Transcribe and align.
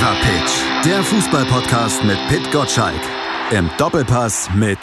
Fever 0.00 0.16
Pitch, 0.22 0.86
der 0.86 1.02
Fußballpodcast 1.02 2.04
mit 2.04 2.16
Pit 2.28 2.50
Gottschalk. 2.50 3.02
Im 3.50 3.70
Doppelpass 3.76 4.48
mit 4.54 4.78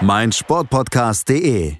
meinsportpodcast.de. 0.00 1.76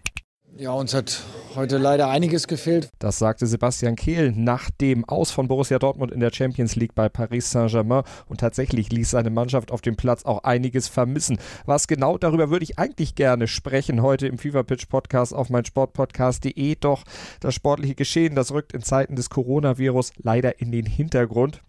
Ja, 0.56 0.71
uns 0.71 0.94
hat 0.94 1.21
heute 1.59 1.77
leider 1.77 2.09
einiges 2.09 2.47
gefehlt. 2.47 2.89
Das 3.01 3.19
sagte 3.19 3.47
Sebastian 3.47 3.97
Kehl 3.97 4.33
nach 4.33 4.71
dem 4.71 5.04
Aus 5.04 5.33
von 5.33 5.49
Borussia 5.49 5.81
Dortmund 5.81 6.13
in 6.13 6.21
der 6.21 6.33
Champions 6.33 6.77
League 6.77 6.95
bei 6.95 7.09
Paris 7.09 7.51
Saint-Germain. 7.51 8.04
Und 8.27 8.38
tatsächlich 8.38 8.92
ließ 8.92 9.11
seine 9.11 9.31
Mannschaft 9.31 9.73
auf 9.73 9.81
dem 9.81 9.97
Platz 9.97 10.24
auch 10.24 10.45
einiges 10.45 10.87
vermissen. 10.87 11.38
Was 11.67 11.88
genau 11.88 12.17
darüber 12.17 12.51
würde 12.51 12.63
ich 12.63 12.79
eigentlich 12.79 13.17
gerne 13.17 13.49
sprechen 13.49 14.03
heute 14.03 14.29
im 14.29 14.38
Fever 14.38 14.63
Pitch 14.63 14.88
Podcast 14.88 15.35
auf 15.35 15.51
meinsportpodcast.de. 15.51 16.77
Doch 16.77 17.02
das 17.41 17.55
sportliche 17.55 17.97
Geschehen, 17.97 18.37
das 18.37 18.52
rückt 18.52 18.73
in 18.73 18.83
Zeiten 18.83 19.16
des 19.16 19.29
Coronavirus 19.29 20.12
leider 20.23 20.60
in 20.60 20.70
den 20.70 20.87
Hintergrund. 20.87 21.60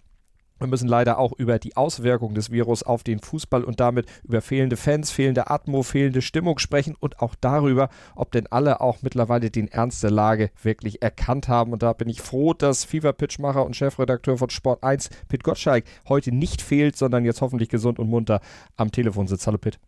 Wir 0.59 0.67
müssen 0.67 0.89
leider 0.89 1.19
auch 1.19 1.31
über 1.37 1.57
die 1.57 1.77
Auswirkungen 1.77 2.35
des 2.35 2.51
Virus 2.51 2.83
auf 2.83 3.03
den 3.03 3.19
Fußball 3.19 3.63
und 3.63 3.79
damit 3.79 4.07
über 4.23 4.41
fehlende 4.41 4.75
Fans, 4.75 5.09
fehlende 5.09 5.49
Atmo, 5.49 5.83
fehlende 5.83 6.21
Stimmung 6.21 6.59
sprechen 6.59 6.95
und 6.99 7.21
auch 7.21 7.35
darüber, 7.39 7.89
ob 8.15 8.31
denn 8.31 8.47
alle 8.47 8.81
auch 8.81 8.97
mittlerweile 9.01 9.49
den 9.49 9.69
Ernst 9.69 10.03
der 10.03 10.11
Lage 10.11 10.51
wirklich 10.61 11.01
erkannt 11.01 11.47
haben. 11.47 11.71
Und 11.71 11.81
da 11.81 11.93
bin 11.93 12.09
ich 12.09 12.21
froh, 12.21 12.53
dass 12.53 12.83
FIFA-Pitchmacher 12.83 13.65
und 13.65 13.75
Chefredakteur 13.75 14.37
von 14.37 14.49
Sport 14.49 14.83
1, 14.83 15.09
Pit 15.29 15.43
Gottschalk, 15.43 15.85
heute 16.09 16.33
nicht 16.33 16.61
fehlt, 16.61 16.97
sondern 16.97 17.23
jetzt 17.23 17.41
hoffentlich 17.41 17.69
gesund 17.69 17.97
und 17.97 18.09
munter 18.09 18.41
am 18.75 18.91
Telefon 18.91 19.27
sitzt. 19.27 19.47
Hallo 19.47 19.57
Pit. 19.57 19.79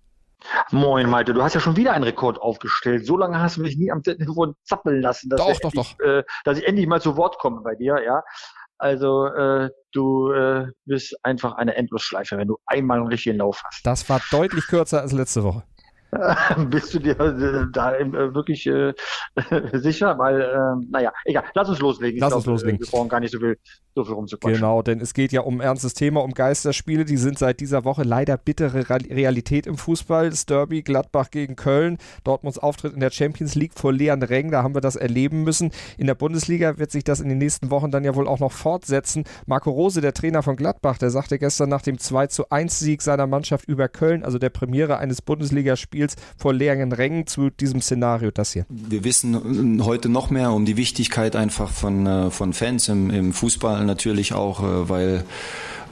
Moin, 0.71 1.09
Malte, 1.09 1.33
du 1.33 1.43
hast 1.43 1.53
ja 1.53 1.59
schon 1.59 1.75
wieder 1.75 1.93
einen 1.93 2.03
Rekord 2.03 2.41
aufgestellt. 2.41 3.05
So 3.05 3.17
lange 3.17 3.39
hast 3.39 3.57
du 3.57 3.61
mich 3.61 3.77
nie 3.77 3.91
am 3.91 4.01
Telefon 4.01 4.55
zappeln 4.63 5.01
lassen, 5.01 5.29
dass, 5.29 5.39
doch, 5.39 5.51
ich, 5.51 5.59
doch, 5.59 5.71
doch. 5.71 5.99
Äh, 5.99 6.23
dass 6.45 6.57
ich 6.57 6.67
endlich 6.67 6.87
mal 6.87 7.01
zu 7.01 7.17
Wort 7.17 7.37
komme 7.37 7.61
bei 7.61 7.75
dir, 7.75 8.01
ja. 8.03 8.23
Also 8.77 9.27
äh, 9.27 9.69
du 9.91 10.31
äh, 10.31 10.67
bist 10.85 11.15
einfach 11.23 11.55
eine 11.55 11.75
Endlosschleife, 11.75 12.37
wenn 12.37 12.47
du 12.47 12.57
einmal 12.65 12.99
einen 12.99 13.07
richtigen 13.07 13.37
Lauf 13.37 13.61
hast. 13.63 13.85
Das 13.85 14.07
war 14.09 14.21
deutlich 14.31 14.67
kürzer 14.67 15.01
als 15.01 15.11
letzte 15.11 15.43
Woche. 15.43 15.63
Bist 16.69 16.93
du 16.93 16.99
dir 16.99 17.17
äh, 17.19 17.65
da 17.71 17.95
äh, 17.95 18.33
wirklich 18.33 18.67
äh, 18.67 18.93
sicher? 19.73 20.17
Weil, 20.17 20.41
äh, 20.41 20.85
naja, 20.89 21.13
egal, 21.23 21.45
lass 21.53 21.69
uns 21.69 21.79
loslegen. 21.79 22.19
Lass 22.19 22.33
uns 22.33 22.45
loslegen. 22.45 22.79
Wir 22.81 22.87
brauchen 22.87 23.07
gar 23.07 23.21
nicht 23.21 23.31
so 23.31 23.39
viel, 23.39 23.57
so 23.95 24.03
viel 24.03 24.13
rumzuquatschen. 24.13 24.55
Genau, 24.59 24.81
denn 24.81 24.99
es 24.99 25.13
geht 25.13 25.31
ja 25.31 25.41
um 25.41 25.57
ein 25.57 25.61
ernstes 25.61 25.93
Thema, 25.93 26.21
um 26.21 26.33
Geisterspiele. 26.33 27.05
Die 27.05 27.15
sind 27.15 27.39
seit 27.39 27.61
dieser 27.61 27.85
Woche 27.85 28.03
leider 28.03 28.37
bittere 28.37 28.89
Realität 28.89 29.67
im 29.67 29.77
Fußball. 29.77 30.29
Das 30.29 30.45
Derby 30.45 30.81
Gladbach 30.81 31.31
gegen 31.31 31.55
Köln, 31.55 31.97
Dortmunds 32.25 32.59
Auftritt 32.59 32.93
in 32.93 32.99
der 32.99 33.11
Champions 33.11 33.55
League 33.55 33.73
vor 33.75 33.93
leeren 33.93 34.21
Rängen, 34.21 34.51
da 34.51 34.63
haben 34.63 34.75
wir 34.75 34.81
das 34.81 34.97
erleben 34.97 35.43
müssen. 35.43 35.71
In 35.97 36.07
der 36.07 36.15
Bundesliga 36.15 36.77
wird 36.77 36.91
sich 36.91 37.05
das 37.05 37.21
in 37.21 37.29
den 37.29 37.37
nächsten 37.37 37.71
Wochen 37.71 37.89
dann 37.89 38.03
ja 38.03 38.15
wohl 38.15 38.27
auch 38.27 38.39
noch 38.39 38.51
fortsetzen. 38.51 39.23
Marco 39.45 39.71
Rose, 39.71 40.01
der 40.01 40.13
Trainer 40.13 40.43
von 40.43 40.57
Gladbach, 40.57 40.97
der 40.97 41.09
sagte 41.09 41.39
gestern 41.39 41.69
nach 41.69 41.81
dem 41.81 41.97
2 41.97 42.27
zu 42.27 42.49
1 42.49 42.79
Sieg 42.79 43.01
seiner 43.01 43.27
Mannschaft 43.27 43.65
über 43.69 43.87
Köln, 43.87 44.23
also 44.23 44.39
der 44.39 44.49
Premiere 44.49 44.97
eines 44.97 45.21
Bundesligaspiels 45.21 46.00
vor 46.37 46.53
leeren 46.53 46.91
Rängen 46.91 47.27
zu 47.27 47.49
diesem 47.49 47.81
Szenario, 47.81 48.31
das 48.31 48.53
hier. 48.53 48.65
Wir 48.69 49.03
wissen 49.03 49.83
heute 49.85 50.09
noch 50.09 50.29
mehr 50.29 50.51
um 50.51 50.65
die 50.65 50.77
Wichtigkeit 50.77 51.35
einfach 51.35 51.71
von, 51.71 52.07
äh, 52.07 52.31
von 52.31 52.53
Fans 52.53 52.87
im, 52.87 53.09
im 53.09 53.33
Fußball 53.33 53.85
natürlich 53.85 54.33
auch, 54.33 54.61
äh, 54.61 54.89
weil 54.89 55.25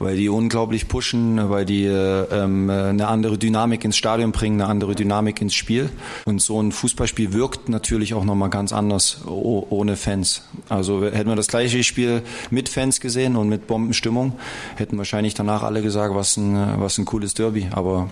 weil 0.00 0.16
die 0.16 0.30
unglaublich 0.30 0.88
pushen, 0.88 1.50
weil 1.50 1.66
die 1.66 1.84
ähm, 1.84 2.70
eine 2.70 3.06
andere 3.06 3.36
Dynamik 3.36 3.84
ins 3.84 3.98
Stadion 3.98 4.32
bringen, 4.32 4.60
eine 4.60 4.70
andere 4.70 4.94
Dynamik 4.94 5.42
ins 5.42 5.54
Spiel. 5.54 5.90
Und 6.24 6.40
so 6.40 6.60
ein 6.60 6.72
Fußballspiel 6.72 7.34
wirkt 7.34 7.68
natürlich 7.68 8.14
auch 8.14 8.24
nochmal 8.24 8.48
ganz 8.48 8.72
anders 8.72 9.20
ohne 9.26 9.96
Fans. 9.96 10.42
Also 10.70 11.04
hätten 11.04 11.28
wir 11.28 11.36
das 11.36 11.48
gleiche 11.48 11.84
Spiel 11.84 12.22
mit 12.50 12.70
Fans 12.70 13.00
gesehen 13.00 13.36
und 13.36 13.50
mit 13.50 13.66
Bombenstimmung, 13.66 14.32
hätten 14.76 14.96
wahrscheinlich 14.96 15.34
danach 15.34 15.62
alle 15.62 15.82
gesagt, 15.82 16.14
was 16.14 16.38
ein, 16.38 16.80
was 16.80 16.96
ein 16.96 17.04
cooles 17.04 17.34
Derby. 17.34 17.68
Aber 17.70 18.08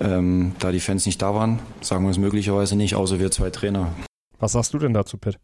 ähm, 0.00 0.52
da 0.58 0.72
die 0.72 0.80
Fans 0.80 1.04
nicht 1.04 1.19
da 1.20 1.34
waren, 1.34 1.60
sagen 1.80 2.04
wir 2.04 2.10
es 2.10 2.18
möglicherweise 2.18 2.76
nicht, 2.76 2.94
außer 2.94 3.18
wir 3.18 3.30
zwei 3.30 3.50
Trainer. 3.50 3.94
Was 4.38 4.52
sagst 4.52 4.72
du 4.74 4.78
denn 4.78 4.94
dazu, 4.94 5.18
Pitt? 5.18 5.38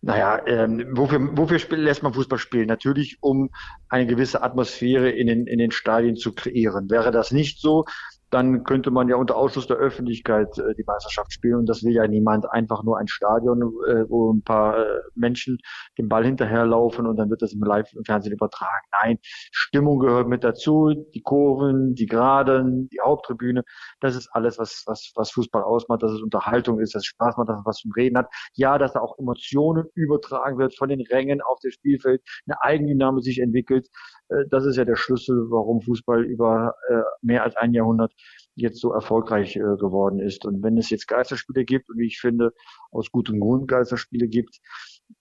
Naja, 0.00 0.40
ähm, 0.46 0.86
wofür, 0.92 1.36
wofür 1.36 1.58
spiel, 1.58 1.78
lässt 1.78 2.02
man 2.02 2.14
Fußball 2.14 2.38
spielen? 2.38 2.66
Natürlich, 2.66 3.18
um 3.20 3.50
eine 3.88 4.06
gewisse 4.06 4.42
Atmosphäre 4.42 5.10
in 5.10 5.26
den, 5.26 5.46
in 5.46 5.58
den 5.58 5.70
Stadien 5.70 6.16
zu 6.16 6.34
kreieren. 6.34 6.90
Wäre 6.90 7.10
das 7.10 7.30
nicht 7.32 7.60
so, 7.60 7.84
dann 8.30 8.64
könnte 8.64 8.90
man 8.90 9.08
ja 9.08 9.16
unter 9.16 9.36
Ausschluss 9.36 9.66
der 9.66 9.76
Öffentlichkeit 9.76 10.58
äh, 10.58 10.74
die 10.74 10.84
Meisterschaft 10.84 11.32
spielen. 11.32 11.56
Und 11.56 11.68
das 11.68 11.84
will 11.84 11.92
ja 11.92 12.06
niemand. 12.06 12.50
Einfach 12.50 12.82
nur 12.82 12.98
ein 12.98 13.08
Stadion, 13.08 13.62
äh, 13.62 14.08
wo 14.08 14.32
ein 14.32 14.42
paar 14.42 14.78
äh, 14.78 15.00
Menschen 15.14 15.58
den 15.98 16.08
Ball 16.08 16.24
hinterherlaufen 16.24 17.06
und 17.06 17.16
dann 17.16 17.30
wird 17.30 17.42
das 17.42 17.52
im 17.52 17.60
Live 17.60 17.92
im 17.94 18.04
Fernsehen 18.04 18.32
übertragen. 18.32 18.86
Nein, 19.02 19.18
Stimmung 19.22 19.98
gehört 20.00 20.28
mit 20.28 20.42
dazu. 20.42 20.92
Die 21.14 21.22
Kurven, 21.22 21.94
die 21.94 22.06
Geraden, 22.06 22.88
die 22.88 23.00
Haupttribüne. 23.00 23.62
Das 24.00 24.16
ist 24.16 24.28
alles, 24.32 24.58
was, 24.58 24.82
was, 24.86 25.12
was 25.14 25.30
Fußball 25.30 25.62
ausmacht, 25.62 26.02
dass 26.02 26.12
es 26.12 26.22
Unterhaltung 26.22 26.80
ist, 26.80 26.94
dass 26.94 27.02
es 27.02 27.06
Spaß 27.06 27.36
macht, 27.36 27.48
dass 27.48 27.60
es 27.60 27.66
was 27.66 27.76
zum 27.78 27.92
Reden 27.92 28.18
hat. 28.18 28.28
Ja, 28.54 28.78
dass 28.78 28.92
da 28.92 29.00
auch 29.00 29.18
Emotionen 29.18 29.86
übertragen 29.94 30.58
wird 30.58 30.76
von 30.76 30.88
den 30.88 31.00
Rängen 31.00 31.40
auf 31.42 31.58
das 31.62 31.74
Spielfeld, 31.74 32.22
eine 32.46 32.60
Eigendynamik 32.62 33.22
sich 33.22 33.38
entwickelt. 33.40 33.88
Äh, 34.28 34.44
das 34.50 34.64
ist 34.64 34.76
ja 34.76 34.84
der 34.84 34.96
Schlüssel, 34.96 35.46
warum 35.50 35.80
Fußball 35.82 36.24
über 36.24 36.74
äh, 36.88 37.02
mehr 37.22 37.42
als 37.42 37.56
ein 37.56 37.72
Jahrhundert 37.72 38.12
jetzt 38.54 38.80
so 38.80 38.92
erfolgreich 38.92 39.56
äh, 39.56 39.60
geworden 39.60 40.18
ist. 40.20 40.46
Und 40.46 40.62
wenn 40.62 40.78
es 40.78 40.90
jetzt 40.90 41.08
Geisterspiele 41.08 41.64
gibt, 41.64 41.90
und 41.90 41.98
wie 41.98 42.06
ich 42.06 42.18
finde, 42.18 42.52
aus 42.90 43.10
gutem 43.10 43.40
Grund 43.40 43.68
Geisterspiele 43.68 44.28
gibt, 44.28 44.58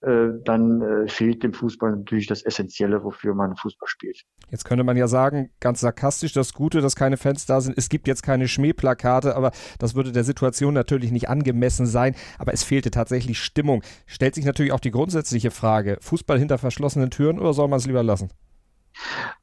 dann 0.02 1.08
fehlt 1.08 1.44
dem 1.44 1.54
Fußball 1.54 1.92
natürlich 1.92 2.26
das 2.26 2.44
Essentielle, 2.44 3.04
wofür 3.04 3.36
man 3.36 3.56
Fußball 3.56 3.88
spielt. 3.88 4.24
Jetzt 4.50 4.66
könnte 4.66 4.84
man 4.84 4.98
ja 4.98 5.08
sagen, 5.08 5.52
ganz 5.60 5.80
sarkastisch, 5.80 6.34
das 6.34 6.54
Gute, 6.54 6.82
dass 6.82 6.96
keine 6.96 7.18
Fans 7.18 7.46
da 7.46 7.62
sind. 7.62 7.78
Es 7.78 7.88
gibt 7.88 8.08
jetzt 8.08 8.24
keine 8.24 8.48
Schmähplakate, 8.48 9.36
aber 9.36 9.52
das 9.78 9.94
würde 9.94 10.12
der 10.12 10.24
Situation 10.24 10.74
natürlich 10.74 11.12
nicht 11.12 11.30
angemessen 11.30 11.86
sein. 11.86 12.16
Aber 12.40 12.52
es 12.52 12.64
fehlte 12.64 12.90
tatsächlich 12.90 13.38
Stimmung. 13.38 13.84
Stellt 14.08 14.34
sich 14.34 14.46
natürlich 14.46 14.72
auch 14.72 14.80
die 14.80 14.92
grundsätzliche 14.92 15.52
Frage, 15.52 15.98
Fußball 16.02 16.40
hinter 16.40 16.58
verschlossenen 16.58 17.12
Türen 17.12 17.38
oder 17.38 17.54
soll 17.54 17.68
man 17.68 17.78
es 17.78 17.86
lieber 17.86 18.02
lassen? 18.02 18.30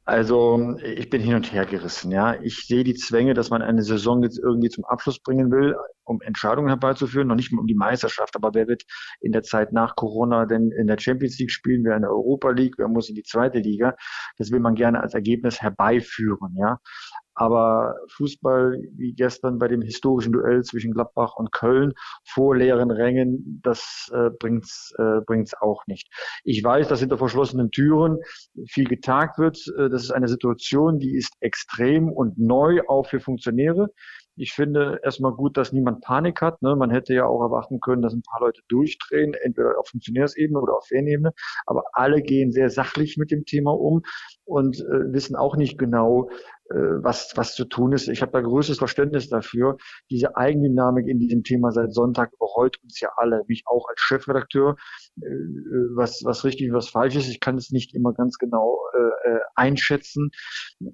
Also 0.05 0.77
ich 0.83 1.11
bin 1.11 1.23
hin 1.23 1.35
und 1.35 1.53
her 1.53 1.65
gerissen. 1.65 2.11
Ja, 2.11 2.35
ich 2.43 2.67
sehe 2.67 2.85
die 2.85 2.95
Zwänge, 2.95 3.35
dass 3.35 3.51
man 3.51 3.63
eine 3.63 3.83
Saison 3.83 4.23
jetzt 4.23 4.39
irgendwie 4.39 4.69
zum 4.69 4.85
Abschluss 4.85 5.21
bringen 5.21 5.51
will, 5.53 5.77
um 6.05 6.21
Entscheidungen 6.23 6.69
herbeizuführen, 6.69 7.29
noch 7.29 7.37
nicht 7.37 7.53
mal 7.53 7.61
um 7.61 7.67
die 7.67 7.75
Meisterschaft, 7.75 8.35
aber 8.35 8.51
wer 8.55 8.67
wird 8.67 8.83
in 9.21 9.31
der 9.33 9.43
Zeit 9.43 9.73
nach 9.73 9.95
Corona 9.95 10.47
denn 10.47 10.73
in 10.73 10.89
der 10.89 10.99
Champions 10.99 11.39
League 11.39 11.53
spielen, 11.53 11.85
wer 11.85 11.95
in 11.97 12.03
der 12.03 12.11
Europa 12.11 12.51
League, 12.51 12.75
wer 12.79 12.89
muss 12.89 13.09
in 13.09 13.15
die 13.15 13.23
zweite 13.23 13.59
Liga? 13.59 13.95
Das 14.39 14.51
will 14.51 14.61
man 14.61 14.75
gerne 14.75 15.01
als 15.01 15.15
Ergebnis 15.15 15.63
herbeiführen. 15.63 16.57
Ja, 16.59 16.79
aber 17.35 17.97
Fußball, 18.09 18.79
wie 18.97 19.13
gestern 19.13 19.59
bei 19.59 19.69
dem 19.69 19.83
historischen 19.83 20.33
Duell 20.33 20.63
zwischen 20.63 20.93
Gladbach 20.93 21.37
und 21.37 21.53
Köln 21.53 21.93
vor 22.25 22.57
leeren 22.57 22.91
Rängen, 22.91 23.61
das 23.63 24.11
äh, 24.15 24.31
bringt's 24.31 24.93
äh, 24.99 25.21
bringt's 25.27 25.55
auch 25.61 25.87
nicht. 25.87 26.09
Ich 26.45 26.63
weiß, 26.63 26.89
dass 26.89 27.01
hinter 27.01 27.19
verschlossenen 27.19 27.71
Türen 27.71 28.19
viel 28.67 28.87
getagt 28.87 29.39
wird. 29.39 29.59
Äh, 29.79 29.89
das 29.89 30.03
ist 30.03 30.11
eine 30.11 30.29
Situation, 30.29 30.99
die 30.99 31.17
ist 31.17 31.35
extrem 31.41 32.11
und 32.13 32.39
neu 32.39 32.83
auch 32.89 33.07
für 33.07 33.21
Funktionäre. 33.21 33.89
Ich 34.37 34.55
finde 34.55 34.99
erstmal 35.03 35.33
gut, 35.33 35.57
dass 35.59 35.73
niemand 35.73 36.01
Panik 36.01 36.41
hat. 36.41 36.63
Ne? 36.63 36.75
Man 36.75 36.91
hätte 36.91 37.13
ja 37.13 37.27
auch 37.27 37.43
erwarten 37.43 37.81
können, 37.81 38.01
dass 38.01 38.15
ein 38.15 38.23
paar 38.23 38.41
Leute 38.41 38.63
durchdrehen, 38.69 39.35
entweder 39.35 39.79
auf 39.79 39.89
Funktionärsebene 39.89 40.59
oder 40.59 40.77
auf 40.77 40.87
Fanebene. 40.89 41.33
Aber 41.67 41.85
alle 41.93 42.23
gehen 42.23 42.51
sehr 42.51 42.71
sachlich 42.71 43.19
mit 43.19 43.31
dem 43.31 43.45
Thema 43.45 43.73
um 43.73 44.03
und 44.45 44.81
äh, 44.81 45.13
wissen 45.13 45.37
auch 45.37 45.57
nicht 45.57 45.79
genau, 45.79 46.31
was, 46.69 47.33
was 47.37 47.55
zu 47.55 47.65
tun 47.65 47.93
ist. 47.93 48.09
Ich 48.09 48.23
habe 48.23 48.33
da 48.33 48.41
größtes 48.41 48.79
Verständnis 48.79 49.29
dafür. 49.29 49.77
Diese 50.11 50.37
Eigendynamik 50.37 51.07
in 51.07 51.19
diesem 51.19 51.43
Thema 51.43 51.71
seit 51.71 51.93
Sonntag 51.93 52.33
überrollt 52.33 52.83
uns 52.83 53.01
ja 53.01 53.11
alle, 53.17 53.43
mich 53.49 53.65
auch 53.67 53.87
als 53.89 54.01
Chefredakteur, 54.01 54.77
äh, 55.21 55.27
was, 55.95 56.23
was 56.25 56.45
richtig, 56.45 56.73
was 56.73 56.89
falsch 56.89 57.17
ist. 57.17 57.29
Ich 57.29 57.41
kann 57.41 57.57
es 57.57 57.71
nicht 57.71 57.95
immer 57.95 58.13
ganz 58.13 58.39
genau 58.39 58.79
äh, 58.95 59.39
einschätzen. 59.55 60.31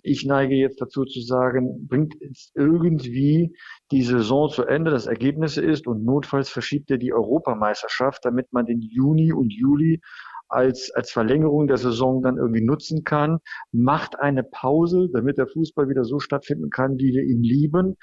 Ich 0.03 0.25
neige 0.25 0.55
jetzt 0.55 0.81
dazu 0.81 1.05
zu 1.05 1.21
sagen, 1.21 1.87
bringt 1.89 2.15
es 2.21 2.53
irgendwie 2.55 3.57
die 3.91 4.03
Saison 4.03 4.51
zu 4.51 4.65
Ende, 4.65 4.91
das 4.91 5.07
Ergebnis 5.07 5.57
ist 5.57 5.87
und 5.87 6.05
notfalls 6.05 6.49
verschiebt 6.49 6.91
er 6.91 6.99
die 6.99 7.13
Europameisterschaft, 7.13 8.25
damit 8.25 8.53
man 8.53 8.67
den 8.67 8.81
Juni 8.81 9.33
und 9.33 9.53
Juli 9.53 10.01
als, 10.49 10.91
als 10.95 11.11
Verlängerung 11.11 11.67
der 11.67 11.77
Saison 11.77 12.23
dann 12.23 12.37
irgendwie 12.37 12.65
nutzen 12.65 13.05
kann, 13.05 13.39
macht 13.73 14.19
eine 14.19 14.43
Pause, 14.43 15.09
damit 15.13 15.39
der 15.39 15.47
Fußball 15.47 15.89
wieder 15.89 16.05
so 16.05 16.19
stattfinden 16.19 16.71
kann, 16.71 16.99
wie 16.99 17.13
wir 17.13 17.23
ihn 17.23 17.43
lieben. 17.43 17.97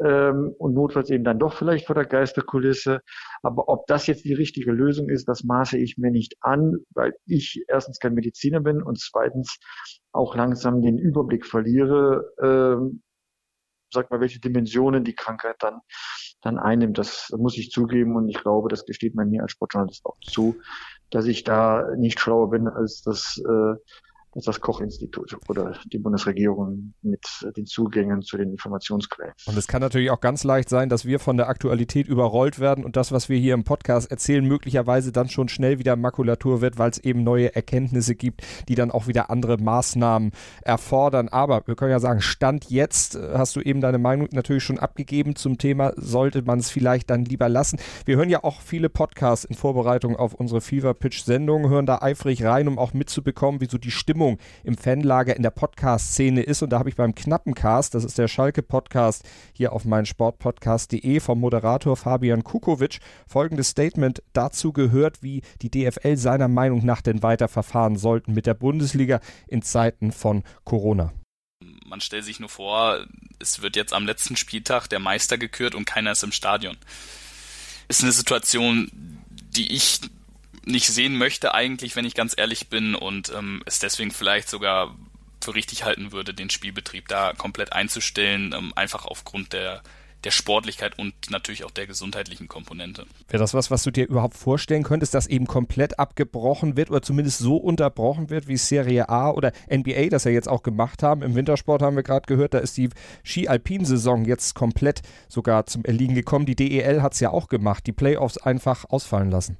Ähm, 0.00 0.54
und 0.58 0.74
notfalls 0.74 1.10
eben 1.10 1.24
dann 1.24 1.40
doch 1.40 1.54
vielleicht 1.54 1.86
vor 1.86 1.96
der 1.96 2.06
Geisterkulisse. 2.06 3.00
Aber 3.42 3.68
ob 3.68 3.86
das 3.88 4.06
jetzt 4.06 4.24
die 4.24 4.34
richtige 4.34 4.70
Lösung 4.70 5.08
ist, 5.08 5.26
das 5.26 5.42
maße 5.42 5.76
ich 5.76 5.98
mir 5.98 6.12
nicht 6.12 6.36
an, 6.40 6.76
weil 6.90 7.14
ich 7.26 7.64
erstens 7.66 7.98
kein 7.98 8.14
Mediziner 8.14 8.60
bin 8.60 8.80
und 8.80 9.00
zweitens 9.00 9.58
auch 10.12 10.36
langsam 10.36 10.82
den 10.82 10.98
Überblick 10.98 11.44
verliere, 11.46 12.32
ähm, 12.40 13.02
sag 13.92 14.10
mal, 14.10 14.20
welche 14.20 14.38
Dimensionen 14.38 15.02
die 15.02 15.14
Krankheit 15.14 15.56
dann 15.60 15.80
dann 16.42 16.58
einnimmt. 16.58 16.98
Das 16.98 17.30
muss 17.36 17.56
ich 17.56 17.70
zugeben 17.70 18.16
und 18.16 18.28
ich 18.28 18.40
glaube, 18.40 18.68
das 18.68 18.84
gesteht 18.86 19.14
man 19.14 19.30
mir 19.30 19.42
als 19.42 19.52
Sportjournalist 19.52 20.04
auch 20.06 20.18
zu, 20.20 20.56
dass 21.10 21.26
ich 21.26 21.44
da 21.44 21.88
nicht 21.96 22.20
schlauer 22.20 22.50
bin, 22.50 22.68
als 22.68 23.02
das 23.02 23.40
äh, 23.44 23.74
als 24.38 24.44
das 24.44 24.60
Koch-Institut 24.60 25.36
oder 25.48 25.76
die 25.92 25.98
Bundesregierung 25.98 26.94
mit 27.02 27.26
den 27.56 27.66
Zugängen 27.66 28.22
zu 28.22 28.36
den 28.36 28.50
Informationsquellen. 28.52 29.32
Und 29.46 29.58
es 29.58 29.66
kann 29.66 29.80
natürlich 29.80 30.10
auch 30.10 30.20
ganz 30.20 30.44
leicht 30.44 30.68
sein, 30.68 30.88
dass 30.88 31.04
wir 31.04 31.18
von 31.18 31.36
der 31.36 31.48
Aktualität 31.48 32.06
überrollt 32.06 32.60
werden 32.60 32.84
und 32.84 32.96
das, 32.96 33.10
was 33.10 33.28
wir 33.28 33.36
hier 33.36 33.54
im 33.54 33.64
Podcast 33.64 34.10
erzählen, 34.10 34.44
möglicherweise 34.44 35.10
dann 35.10 35.28
schon 35.28 35.48
schnell 35.48 35.80
wieder 35.80 35.96
Makulatur 35.96 36.60
wird, 36.60 36.78
weil 36.78 36.90
es 36.90 36.98
eben 36.98 37.24
neue 37.24 37.54
Erkenntnisse 37.54 38.14
gibt, 38.14 38.42
die 38.68 38.76
dann 38.76 38.92
auch 38.92 39.08
wieder 39.08 39.28
andere 39.28 39.56
Maßnahmen 39.58 40.30
erfordern. 40.62 41.28
Aber 41.28 41.66
wir 41.66 41.74
können 41.74 41.90
ja 41.90 42.00
sagen, 42.00 42.20
Stand 42.20 42.70
jetzt 42.70 43.16
äh, 43.16 43.34
hast 43.34 43.56
du 43.56 43.60
eben 43.60 43.80
deine 43.80 43.98
Meinung 43.98 44.28
natürlich 44.30 44.62
schon 44.62 44.78
abgegeben 44.78 45.34
zum 45.34 45.58
Thema, 45.58 45.92
sollte 45.96 46.42
man 46.42 46.60
es 46.60 46.70
vielleicht 46.70 47.10
dann 47.10 47.24
lieber 47.24 47.48
lassen. 47.48 47.80
Wir 48.04 48.16
hören 48.16 48.30
ja 48.30 48.44
auch 48.44 48.60
viele 48.60 48.88
Podcasts 48.88 49.44
in 49.44 49.56
Vorbereitung 49.56 50.14
auf 50.14 50.34
unsere 50.34 50.60
Fever 50.60 50.94
Pitch 50.94 51.24
Sendung, 51.24 51.68
hören 51.68 51.86
da 51.86 51.98
eifrig 52.02 52.44
rein, 52.44 52.68
um 52.68 52.78
auch 52.78 52.94
mitzubekommen, 52.94 53.60
wie 53.60 53.66
so 53.66 53.78
die 53.78 53.90
Stimmung 53.90 54.27
im 54.64 54.76
Fanlager 54.76 55.34
in 55.34 55.42
der 55.42 55.50
Podcast-Szene 55.50 56.42
ist. 56.42 56.62
Und 56.62 56.70
da 56.70 56.78
habe 56.78 56.90
ich 56.90 56.96
beim 56.96 57.14
knappen 57.14 57.54
Cast, 57.54 57.94
das 57.94 58.04
ist 58.04 58.18
der 58.18 58.28
Schalke-Podcast 58.28 59.24
hier 59.54 59.72
auf 59.72 59.86
meinsportpodcast.de 59.86 61.20
vom 61.20 61.40
Moderator 61.40 61.96
Fabian 61.96 62.44
Kukovic, 62.44 62.98
folgendes 63.26 63.70
Statement 63.70 64.22
dazu 64.32 64.72
gehört, 64.72 65.22
wie 65.22 65.42
die 65.62 65.70
DFL 65.70 66.16
seiner 66.16 66.48
Meinung 66.48 66.84
nach 66.84 67.00
denn 67.00 67.22
weiter 67.22 67.48
verfahren 67.48 67.96
sollten 67.96 68.34
mit 68.34 68.44
der 68.44 68.54
Bundesliga 68.54 69.20
in 69.46 69.62
Zeiten 69.62 70.12
von 70.12 70.42
Corona. 70.64 71.12
Man 71.86 72.00
stellt 72.00 72.24
sich 72.24 72.40
nur 72.40 72.50
vor, 72.50 73.06
es 73.38 73.62
wird 73.62 73.76
jetzt 73.76 73.92
am 73.92 74.06
letzten 74.06 74.36
Spieltag 74.36 74.88
der 74.88 74.98
Meister 74.98 75.38
gekürt 75.38 75.74
und 75.74 75.86
keiner 75.86 76.12
ist 76.12 76.22
im 76.22 76.32
Stadion. 76.32 76.76
Ist 77.88 78.02
eine 78.02 78.12
Situation, 78.12 78.90
die 79.56 79.74
ich 79.74 80.00
nicht 80.68 80.88
sehen 80.88 81.16
möchte 81.16 81.54
eigentlich, 81.54 81.96
wenn 81.96 82.04
ich 82.04 82.14
ganz 82.14 82.34
ehrlich 82.36 82.68
bin 82.68 82.94
und 82.94 83.32
ähm, 83.36 83.62
es 83.66 83.78
deswegen 83.78 84.10
vielleicht 84.10 84.48
sogar 84.48 84.94
für 85.42 85.54
richtig 85.54 85.84
halten 85.84 86.12
würde, 86.12 86.34
den 86.34 86.50
Spielbetrieb 86.50 87.08
da 87.08 87.32
komplett 87.32 87.72
einzustellen, 87.72 88.52
ähm, 88.52 88.72
einfach 88.76 89.06
aufgrund 89.06 89.52
der 89.52 89.82
der 90.24 90.30
Sportlichkeit 90.32 90.98
und 90.98 91.14
natürlich 91.30 91.64
auch 91.64 91.70
der 91.70 91.86
gesundheitlichen 91.86 92.48
Komponente. 92.48 93.06
Wäre 93.28 93.40
das 93.40 93.54
was, 93.54 93.70
was 93.70 93.84
du 93.84 93.90
dir 93.90 94.08
überhaupt 94.08 94.36
vorstellen 94.36 94.82
könntest, 94.82 95.14
dass 95.14 95.26
eben 95.26 95.46
komplett 95.46 95.98
abgebrochen 95.98 96.76
wird 96.76 96.90
oder 96.90 97.02
zumindest 97.02 97.38
so 97.38 97.56
unterbrochen 97.56 98.28
wird, 98.28 98.48
wie 98.48 98.56
Serie 98.56 99.08
A 99.08 99.30
oder 99.30 99.52
NBA 99.70 100.08
das 100.10 100.24
ja 100.24 100.30
jetzt 100.30 100.48
auch 100.48 100.62
gemacht 100.62 101.02
haben? 101.02 101.22
Im 101.22 101.34
Wintersport 101.34 101.82
haben 101.82 101.96
wir 101.96 102.02
gerade 102.02 102.26
gehört, 102.26 102.54
da 102.54 102.58
ist 102.58 102.76
die 102.76 102.88
Ski-Alpin-Saison 103.22 104.24
jetzt 104.24 104.54
komplett 104.54 105.02
sogar 105.28 105.66
zum 105.66 105.84
Erliegen 105.84 106.14
gekommen. 106.14 106.46
Die 106.46 106.56
DEL 106.56 107.00
hat 107.00 107.14
es 107.14 107.20
ja 107.20 107.30
auch 107.30 107.48
gemacht, 107.48 107.86
die 107.86 107.92
Playoffs 107.92 108.38
einfach 108.38 108.86
ausfallen 108.88 109.30
lassen. 109.30 109.56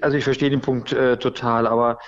Also 0.00 0.16
ich 0.16 0.24
verstehe 0.24 0.50
den 0.50 0.60
Punkt 0.60 0.92
äh, 0.92 1.16
total, 1.16 1.66
aber 1.66 1.98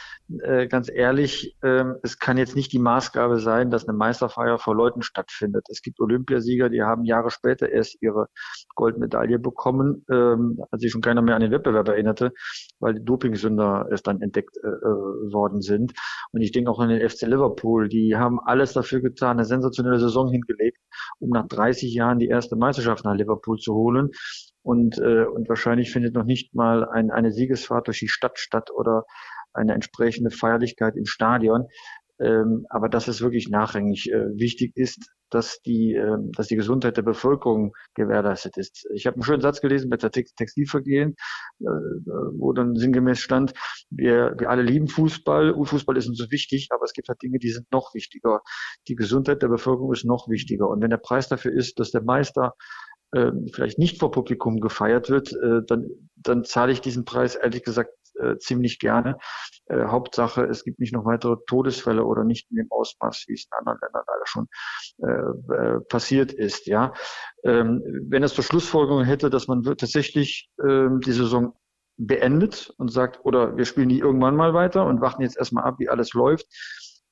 äh, 0.41 0.67
ganz 0.67 0.91
ehrlich, 0.91 1.57
äh, 1.63 1.85
es 2.03 2.19
kann 2.19 2.39
jetzt 2.39 2.57
nicht 2.57 2.73
die 2.73 2.79
Maßgabe 2.79 3.39
sein, 3.41 3.71
dass 3.71 3.89
eine 3.89 3.97
Meisterfeier 3.97 4.59
vor 4.59 4.75
Leuten 4.75 5.03
stattfindet. 5.03 5.67
Es 5.69 5.83
gibt 5.83 6.01
Olympiasieger, 6.01 6.69
die 6.69 6.83
haben 6.83 7.05
Jahre 7.05 7.31
später 7.31 7.69
erst 7.69 8.01
ihre 8.01 8.29
Goldmedaille 8.75 9.39
bekommen, 9.39 10.05
ähm, 10.11 10.63
als 10.71 10.83
sich 10.83 10.93
schon 10.93 11.01
keiner 11.01 11.23
mehr 11.23 11.35
an 11.35 11.43
den 11.43 11.51
Wettbewerb 11.51 11.89
erinnerte, 11.89 12.33
weil 12.79 12.95
die 12.95 13.05
Dopingsünder 13.05 13.89
erst 13.91 14.07
dann 14.07 14.23
entdeckt 14.23 14.57
äh, 14.59 14.69
äh 14.69 15.33
worden 15.33 15.61
sind. 15.61 15.93
Und 16.33 16.43
ich 16.43 16.53
denke 16.53 16.71
auch 16.71 16.79
an 16.79 16.89
den 16.89 17.09
FC 17.09 17.23
Liverpool, 17.23 17.89
die 17.89 18.17
haben 18.17 18.39
alles 18.41 18.73
dafür 18.73 19.01
getan, 19.01 19.39
eine 19.39 19.45
sensationelle 19.45 19.99
Saison 19.99 20.31
hingelegt, 20.31 20.79
um 21.19 21.31
nach 21.31 21.47
30 21.49 21.93
Jahren 21.95 22.19
die 22.19 22.29
erste 22.29 22.57
Meisterschaft 22.57 23.05
nach 23.05 23.15
Liverpool 23.15 23.59
zu 23.59 23.75
holen 23.75 24.11
und, 24.63 24.99
äh, 24.99 25.25
und 25.25 25.49
wahrscheinlich 25.49 25.93
findet 25.93 26.15
noch 26.15 26.25
nicht 26.25 26.55
mal 26.55 26.89
ein, 26.89 27.11
eine 27.11 27.33
Siegesfahrt 27.33 27.87
durch 27.89 27.99
die 27.99 28.09
Stadt 28.09 28.39
statt 28.39 28.71
oder 28.75 29.05
eine 29.53 29.75
entsprechende 29.75 30.31
Feierlichkeit 30.31 30.97
im 30.97 31.07
Stadion. 31.07 31.69
Ähm, 32.21 32.67
aber 32.71 32.89
dass 32.89 33.09
es 33.09 33.21
wirklich 33.21 33.49
nachrangig 33.49 34.09
äh, 34.11 34.27
wichtig 34.37 34.73
ist, 34.77 35.11
dass 35.31 35.61
die, 35.63 35.95
äh, 35.95 36.19
dass 36.37 36.47
die 36.47 36.57
Gesundheit 36.57 36.97
der 36.97 37.03
Bevölkerung 37.03 37.73
gewährleistet 37.95 38.57
ist. 38.59 38.87
Ich 38.95 39.07
habe 39.07 39.17
einen 39.17 39.25
schönen 39.25 39.41
Satz 39.41 39.61
gelesen 39.61 39.91
bei 39.91 39.97
der 39.97 40.11
Text 40.11 40.37
Textilvergehen, 40.37 41.17
äh, 41.61 41.65
wo 41.65 42.53
dann 42.53 42.77
sinngemäß 42.77 43.19
stand, 43.19 43.55
wir, 43.91 44.35
wir 44.39 44.51
alle 44.51 44.63
lieben 44.63 44.89
Fußball, 44.89 45.55
Fußball 45.65 45.97
ist 45.97 46.09
uns 46.09 46.19
so 46.19 46.31
wichtig, 46.31 46.69
aber 46.71 46.85
es 46.85 46.93
gibt 46.93 47.09
halt 47.09 47.21
Dinge, 47.23 47.39
die 47.39 47.51
sind 47.51 47.67
noch 47.73 47.95
wichtiger. 47.95 48.43
Die 48.89 48.95
Gesundheit 48.95 49.43
der 49.43 49.49
Bevölkerung 49.49 49.93
ist 49.93 50.05
noch 50.05 50.29
wichtiger. 50.29 50.69
Und 50.69 50.83
wenn 50.83 50.91
der 50.91 50.99
Preis 50.99 51.29
dafür 51.29 51.53
ist, 51.53 51.81
dass 51.81 51.91
der 51.91 52.03
Meister 52.03 52.55
äh, 53.13 53.33
vielleicht 53.53 53.79
nicht 53.79 53.99
vor 53.99 54.11
Publikum 54.11 54.61
gefeiert 54.61 55.11
wird, 55.11 55.33
äh, 55.33 55.63
dann, 55.67 55.89
dann 56.17 56.45
zahle 56.45 56.73
ich 56.73 56.81
diesen 56.81 57.05
Preis 57.05 57.35
ehrlich 57.35 57.63
gesagt 57.63 57.91
äh, 58.21 58.37
ziemlich 58.39 58.79
gerne. 58.79 59.17
Äh, 59.67 59.87
Hauptsache, 59.87 60.45
es 60.45 60.65
gibt 60.65 60.81
nicht 60.81 60.93
noch 60.93 61.05
weitere 61.05 61.37
Todesfälle 61.47 62.05
oder 62.05 62.25
nicht 62.25 62.51
in 62.51 62.57
dem 62.57 62.71
Ausmaß, 62.71 63.25
wie 63.29 63.35
es 63.35 63.45
in 63.45 63.59
anderen 63.59 63.79
Ländern 63.81 64.05
leider 64.07 64.27
schon 64.27 64.49
äh, 64.99 65.55
äh, 65.55 65.81
passiert 65.81 66.33
ist. 66.33 66.67
Ja, 66.67 66.93
ähm, 67.45 67.83
wenn 68.09 68.23
es 68.23 68.35
zur 68.35 68.45
Schlussfolgerung 68.45 69.05
hätte, 69.05 69.31
dass 69.31 69.49
man 69.49 69.63
tatsächlich 69.63 70.51
ähm, 70.63 71.01
die 71.01 71.13
Saison 71.13 71.55
beendet 71.97 72.73
und 72.79 72.91
sagt, 72.91 73.21
oder 73.25 73.57
wir 73.57 73.65
spielen 73.65 73.89
die 73.89 73.99
irgendwann 73.99 74.37
mal 74.37 74.55
weiter 74.55 74.87
und 74.87 75.01
warten 75.01 75.23
jetzt 75.23 75.37
erstmal 75.37 75.65
ab, 75.65 75.77
wie 75.79 75.89
alles 75.89 76.13
läuft. 76.15 76.47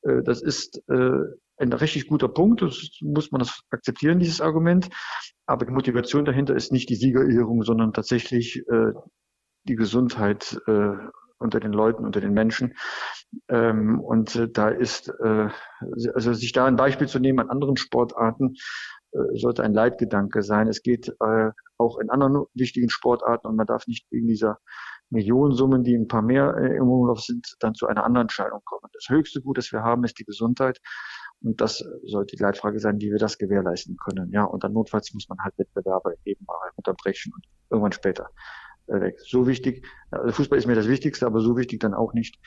Äh, 0.03 0.23
das 0.23 0.43
ist 0.43 0.83
äh, 0.89 1.21
ein 1.57 1.73
richtig 1.73 2.09
guter 2.09 2.29
Punkt. 2.29 2.63
Das 2.63 2.91
muss 3.01 3.31
man 3.31 3.41
das 3.41 3.61
akzeptieren, 3.71 4.19
dieses 4.19 4.41
Argument. 4.41 4.89
Aber 5.47 5.67
die 5.67 5.73
Motivation 5.73 6.25
dahinter 6.25 6.55
ist 6.55 6.73
nicht 6.73 6.89
die 6.89 6.97
Siegerehrung, 6.97 7.63
sondern 7.63 7.93
tatsächlich 7.93 8.63
äh, 8.69 8.93
die 9.65 9.77
Gesundheit 9.77 10.61
äh, 10.67 10.93
unter 11.39 11.61
den 11.61 11.73
Leuten, 11.73 12.05
unter 12.05 12.21
den 12.21 12.33
Menschen. 12.33 12.75
Ähm, 13.49 14.01
und 14.01 14.37
äh, 14.37 14.49
da 14.49 14.69
ist, 14.69 15.09
äh, 15.23 15.49
also 16.15 16.33
sich 16.33 16.53
da 16.53 16.67
ein 16.67 16.77
Beispiel 16.77 17.09
zu 17.09 17.19
nehmen 17.19 17.41
an 17.41 17.51
anderen 17.51 17.77
Sportarten, 17.77 18.55
äh, 19.13 19.19
sollte 19.39 19.63
ein 19.63 19.75
Leitgedanke 19.75 20.43
sein. 20.43 20.69
Es 20.69 20.83
geht 20.83 21.09
äh, 21.21 21.51
auch 21.79 21.99
in 21.99 22.11
anderen 22.11 22.47
wichtigen 22.55 22.91
Sportarten 22.91 23.47
und 23.49 23.57
man 23.57 23.67
darf 23.67 23.87
nicht 23.87 24.07
wegen 24.11 24.29
dieser 24.29 24.59
Millionensummen, 25.11 25.83
die 25.83 25.95
ein 25.95 26.09
paar 26.09 26.23
mehr 26.23 26.55
äh, 26.57 26.77
im 26.77 26.89
Umlauf 26.89 27.21
sind, 27.21 27.57
dann 27.61 27.75
zu 27.75 27.87
einer 27.87 28.05
anderen 28.05 28.25
Entscheidung 28.25 28.61
kommen. 28.65 28.91
Das 28.93 29.09
höchste 29.09 29.41
Gut, 29.41 29.59
das 29.59 29.73
wir 29.73 29.83
haben, 29.83 30.05
ist 30.05 30.19
die 30.19 30.25
Gesundheit. 30.25 30.81
Und 31.43 31.61
das 31.61 31.85
sollte 32.05 32.37
die 32.37 32.43
Leitfrage 32.43 32.79
sein, 32.81 33.01
wie 33.01 33.11
wir 33.11 33.19
das 33.19 33.39
gewährleisten 33.39 33.97
können. 33.97 34.31
Ja, 34.31 34.45
und 34.45 34.63
dann 34.63 34.73
notfalls 34.73 35.13
muss 35.15 35.29
man 35.29 35.39
halt 35.43 35.57
Wettbewerbe 35.59 36.17
eben 36.25 36.45
mal 36.47 36.71
unterbrechen 36.77 37.33
und 37.35 37.45
irgendwann 37.71 37.93
später 37.93 38.29
weg. 38.91 39.21
So 39.21 39.47
wichtig, 39.47 39.85
also 40.11 40.33
Fußball 40.33 40.59
ist 40.59 40.67
mir 40.67 40.75
das 40.75 40.89
Wichtigste, 40.89 41.27
aber 41.27 41.41
so 41.41 41.57
wichtig 41.57 41.81
dann 41.81 41.95
auch 41.95 42.13
nicht, 42.13 42.39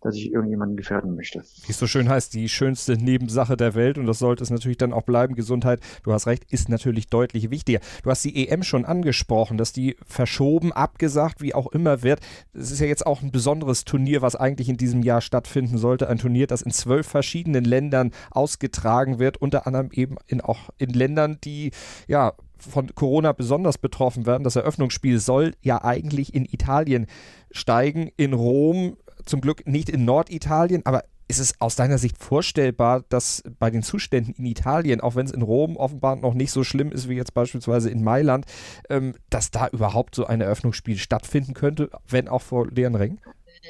dass 0.00 0.14
ich 0.14 0.32
irgendjemanden 0.32 0.76
gefährden 0.76 1.16
möchte. 1.16 1.40
Wie 1.40 1.72
es 1.72 1.78
so 1.78 1.86
schön 1.86 2.08
heißt, 2.08 2.32
die 2.34 2.48
schönste 2.48 2.96
Nebensache 2.96 3.56
der 3.56 3.74
Welt 3.74 3.98
und 3.98 4.06
das 4.06 4.20
sollte 4.20 4.44
es 4.44 4.50
natürlich 4.50 4.78
dann 4.78 4.92
auch 4.92 5.02
bleiben. 5.02 5.34
Gesundheit, 5.34 5.80
du 6.04 6.12
hast 6.12 6.26
recht, 6.26 6.44
ist 6.52 6.68
natürlich 6.68 7.08
deutlich 7.08 7.50
wichtiger. 7.50 7.80
Du 8.04 8.10
hast 8.10 8.24
die 8.24 8.48
EM 8.48 8.62
schon 8.62 8.84
angesprochen, 8.84 9.58
dass 9.58 9.72
die 9.72 9.96
verschoben, 10.06 10.72
abgesagt, 10.72 11.42
wie 11.42 11.54
auch 11.54 11.66
immer 11.72 12.02
wird. 12.02 12.20
Es 12.52 12.70
ist 12.70 12.80
ja 12.80 12.86
jetzt 12.86 13.06
auch 13.06 13.22
ein 13.22 13.32
besonderes 13.32 13.84
Turnier, 13.84 14.22
was 14.22 14.36
eigentlich 14.36 14.68
in 14.68 14.76
diesem 14.76 15.02
Jahr 15.02 15.20
stattfinden 15.20 15.78
sollte. 15.78 16.08
Ein 16.08 16.18
Turnier, 16.18 16.46
das 16.46 16.62
in 16.62 16.70
zwölf 16.70 17.06
verschiedenen 17.06 17.64
Ländern 17.64 18.12
ausgetragen 18.30 19.18
wird, 19.18 19.38
unter 19.38 19.66
anderem 19.66 19.90
eben 19.92 20.16
in 20.26 20.40
auch 20.40 20.70
in 20.78 20.90
Ländern, 20.90 21.38
die 21.42 21.72
ja 22.06 22.34
von 22.58 22.94
Corona 22.94 23.32
besonders 23.32 23.78
betroffen 23.78 24.26
werden. 24.26 24.44
Das 24.44 24.56
Eröffnungsspiel 24.56 25.18
soll 25.18 25.54
ja 25.62 25.82
eigentlich 25.84 26.34
in 26.34 26.44
Italien 26.44 27.06
steigen, 27.50 28.10
in 28.16 28.32
Rom, 28.32 28.96
zum 29.24 29.40
Glück 29.40 29.66
nicht 29.66 29.88
in 29.88 30.04
Norditalien, 30.04 30.84
aber 30.86 31.04
ist 31.28 31.38
es 31.38 31.60
aus 31.60 31.76
deiner 31.76 31.98
Sicht 31.98 32.16
vorstellbar, 32.16 33.04
dass 33.10 33.42
bei 33.58 33.70
den 33.70 33.82
Zuständen 33.82 34.34
in 34.34 34.46
Italien, 34.46 35.02
auch 35.02 35.14
wenn 35.14 35.26
es 35.26 35.32
in 35.32 35.42
Rom 35.42 35.76
offenbar 35.76 36.16
noch 36.16 36.32
nicht 36.32 36.50
so 36.50 36.64
schlimm 36.64 36.90
ist 36.90 37.08
wie 37.08 37.14
jetzt 37.14 37.34
beispielsweise 37.34 37.90
in 37.90 38.02
Mailand, 38.02 38.46
ähm, 38.88 39.14
dass 39.28 39.50
da 39.50 39.68
überhaupt 39.68 40.14
so 40.14 40.24
ein 40.24 40.40
Eröffnungsspiel 40.40 40.96
stattfinden 40.96 41.52
könnte, 41.52 41.90
wenn 42.08 42.28
auch 42.28 42.42
vor 42.42 42.68
leeren 42.68 42.94
Rängen? 42.94 43.20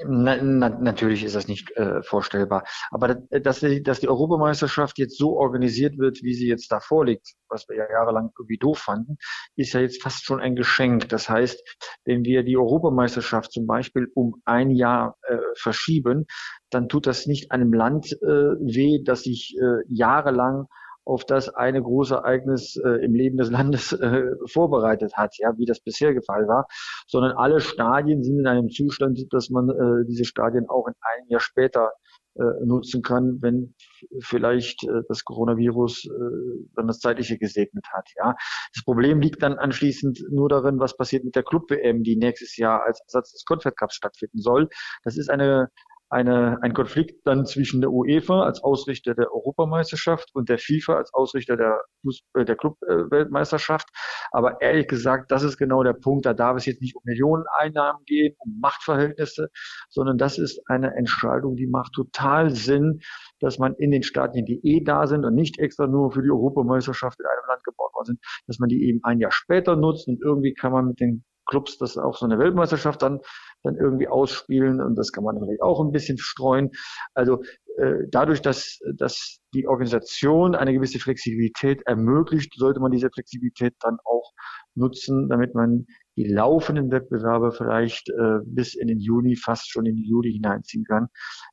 Na, 0.06 0.36
na, 0.42 0.68
natürlich 0.68 1.24
ist 1.24 1.34
das 1.34 1.48
nicht 1.48 1.70
äh, 1.76 2.02
vorstellbar. 2.02 2.64
Aber 2.90 3.14
dass 3.14 3.60
die, 3.60 3.82
dass 3.82 4.00
die 4.00 4.08
Europameisterschaft 4.08 4.98
jetzt 4.98 5.18
so 5.18 5.36
organisiert 5.36 5.98
wird, 5.98 6.22
wie 6.22 6.34
sie 6.34 6.48
jetzt 6.48 6.70
da 6.70 6.80
vorliegt, 6.80 7.34
was 7.48 7.68
wir 7.68 7.76
ja 7.76 7.90
jahrelang 7.90 8.30
irgendwie 8.38 8.58
doof 8.58 8.78
fanden, 8.78 9.16
ist 9.56 9.72
ja 9.72 9.80
jetzt 9.80 10.02
fast 10.02 10.24
schon 10.24 10.40
ein 10.40 10.56
Geschenk. 10.56 11.08
Das 11.08 11.28
heißt, 11.28 11.62
wenn 12.04 12.24
wir 12.24 12.42
die 12.42 12.56
Europameisterschaft 12.56 13.52
zum 13.52 13.66
Beispiel 13.66 14.08
um 14.14 14.40
ein 14.44 14.70
Jahr 14.70 15.16
äh, 15.22 15.38
verschieben, 15.56 16.26
dann 16.70 16.88
tut 16.88 17.06
das 17.06 17.26
nicht 17.26 17.50
einem 17.50 17.72
Land 17.72 18.12
äh, 18.12 18.26
weh, 18.26 19.02
das 19.04 19.22
sich 19.22 19.56
äh, 19.60 19.82
jahrelang 19.88 20.66
auf 21.08 21.24
das 21.24 21.48
eine 21.48 21.82
große 21.82 22.14
Ereignis 22.14 22.76
äh, 22.84 23.04
im 23.04 23.14
Leben 23.14 23.38
des 23.38 23.50
Landes 23.50 23.92
äh, 23.92 24.26
vorbereitet 24.46 25.14
hat, 25.16 25.36
ja, 25.38 25.56
wie 25.56 25.64
das 25.64 25.80
bisher 25.80 26.12
der 26.12 26.22
Fall 26.22 26.46
war, 26.46 26.66
sondern 27.06 27.32
alle 27.32 27.60
Stadien 27.60 28.22
sind 28.22 28.40
in 28.40 28.46
einem 28.46 28.68
Zustand, 28.68 29.18
dass 29.30 29.48
man 29.48 29.70
äh, 29.70 30.04
diese 30.06 30.24
Stadien 30.24 30.68
auch 30.68 30.86
in 30.86 30.94
einem 31.00 31.28
Jahr 31.28 31.40
später 31.40 31.92
äh, 32.36 32.64
nutzen 32.64 33.02
kann, 33.02 33.38
wenn 33.40 33.74
vielleicht 34.20 34.84
äh, 34.84 35.02
das 35.08 35.24
Coronavirus 35.24 36.04
äh, 36.04 36.68
dann 36.76 36.86
das 36.86 37.00
Zeitliche 37.00 37.38
gesegnet 37.38 37.86
hat. 37.90 38.08
Ja, 38.16 38.36
das 38.74 38.84
Problem 38.84 39.20
liegt 39.20 39.42
dann 39.42 39.54
anschließend 39.54 40.26
nur 40.30 40.50
darin, 40.50 40.78
was 40.78 40.96
passiert 40.96 41.24
mit 41.24 41.36
der 41.36 41.42
Club 41.42 41.70
WM, 41.70 42.02
die 42.02 42.16
nächstes 42.16 42.56
Jahr 42.58 42.84
als 42.84 43.00
Ersatz 43.00 43.32
des 43.32 43.44
Confed 43.46 43.76
Cups 43.76 43.94
stattfinden 43.94 44.40
soll. 44.40 44.68
Das 45.04 45.16
ist 45.16 45.30
eine 45.30 45.70
eine, 46.10 46.58
ein 46.62 46.72
Konflikt 46.72 47.26
dann 47.26 47.44
zwischen 47.44 47.80
der 47.80 47.90
UEFA 47.90 48.44
als 48.44 48.62
Ausrichter 48.62 49.14
der 49.14 49.32
Europameisterschaft 49.32 50.30
und 50.34 50.48
der 50.48 50.58
FIFA 50.58 50.96
als 50.96 51.12
Ausrichter 51.12 51.56
der, 51.56 51.80
Fußball, 52.02 52.44
der 52.44 52.56
Club-Weltmeisterschaft. 52.56 53.88
Aber 54.30 54.60
ehrlich 54.60 54.88
gesagt, 54.88 55.30
das 55.30 55.42
ist 55.42 55.58
genau 55.58 55.82
der 55.82 55.92
Punkt. 55.92 56.24
Da 56.24 56.32
darf 56.32 56.56
es 56.56 56.66
jetzt 56.66 56.80
nicht 56.80 56.96
um 56.96 57.02
Millioneneinnahmen 57.04 58.04
gehen, 58.06 58.34
um 58.38 58.58
Machtverhältnisse, 58.60 59.50
sondern 59.90 60.16
das 60.16 60.38
ist 60.38 60.62
eine 60.66 60.94
Entscheidung, 60.96 61.56
die 61.56 61.66
macht 61.66 61.92
total 61.92 62.50
Sinn, 62.50 63.00
dass 63.40 63.58
man 63.58 63.74
in 63.74 63.90
den 63.90 64.02
Stadien, 64.02 64.46
die 64.46 64.60
eh 64.64 64.82
da 64.82 65.06
sind 65.06 65.24
und 65.24 65.34
nicht 65.34 65.58
extra 65.58 65.86
nur 65.86 66.12
für 66.12 66.22
die 66.22 66.30
Europameisterschaft 66.30 67.20
in 67.20 67.26
einem 67.26 67.48
Land 67.48 67.64
gebaut 67.64 67.92
worden 67.94 68.06
sind, 68.06 68.20
dass 68.46 68.58
man 68.58 68.68
die 68.68 68.88
eben 68.88 69.00
ein 69.02 69.20
Jahr 69.20 69.32
später 69.32 69.76
nutzt 69.76 70.08
und 70.08 70.22
irgendwie 70.22 70.54
kann 70.54 70.72
man 70.72 70.86
mit 70.86 71.00
den 71.00 71.24
Clubs 71.48 71.78
das 71.78 71.98
auch 71.98 72.16
so 72.16 72.26
eine 72.26 72.38
Weltmeisterschaft 72.38 73.02
dann, 73.02 73.20
dann 73.64 73.76
irgendwie 73.76 74.06
ausspielen 74.06 74.80
und 74.80 74.94
das 74.96 75.10
kann 75.10 75.24
man 75.24 75.38
vielleicht 75.38 75.62
auch 75.62 75.80
ein 75.80 75.90
bisschen 75.90 76.18
streuen. 76.18 76.70
Also 77.14 77.42
äh, 77.76 78.06
dadurch, 78.10 78.42
dass, 78.42 78.78
dass 78.96 79.40
die 79.54 79.66
Organisation 79.66 80.54
eine 80.54 80.72
gewisse 80.72 80.98
Flexibilität 80.98 81.82
ermöglicht, 81.86 82.54
sollte 82.56 82.80
man 82.80 82.92
diese 82.92 83.10
Flexibilität 83.10 83.74
dann 83.80 83.98
auch 84.04 84.32
nutzen, 84.74 85.28
damit 85.28 85.54
man 85.54 85.86
die 86.16 86.24
laufenden 86.24 86.90
Wettbewerbe 86.90 87.52
vielleicht 87.52 88.08
äh, 88.10 88.38
bis 88.44 88.74
in 88.74 88.88
den 88.88 88.98
Juni, 88.98 89.36
fast 89.36 89.70
schon 89.70 89.86
in 89.86 89.96
den 89.96 90.04
Juli 90.04 90.32
hineinziehen 90.32 90.84
kann, 90.84 91.08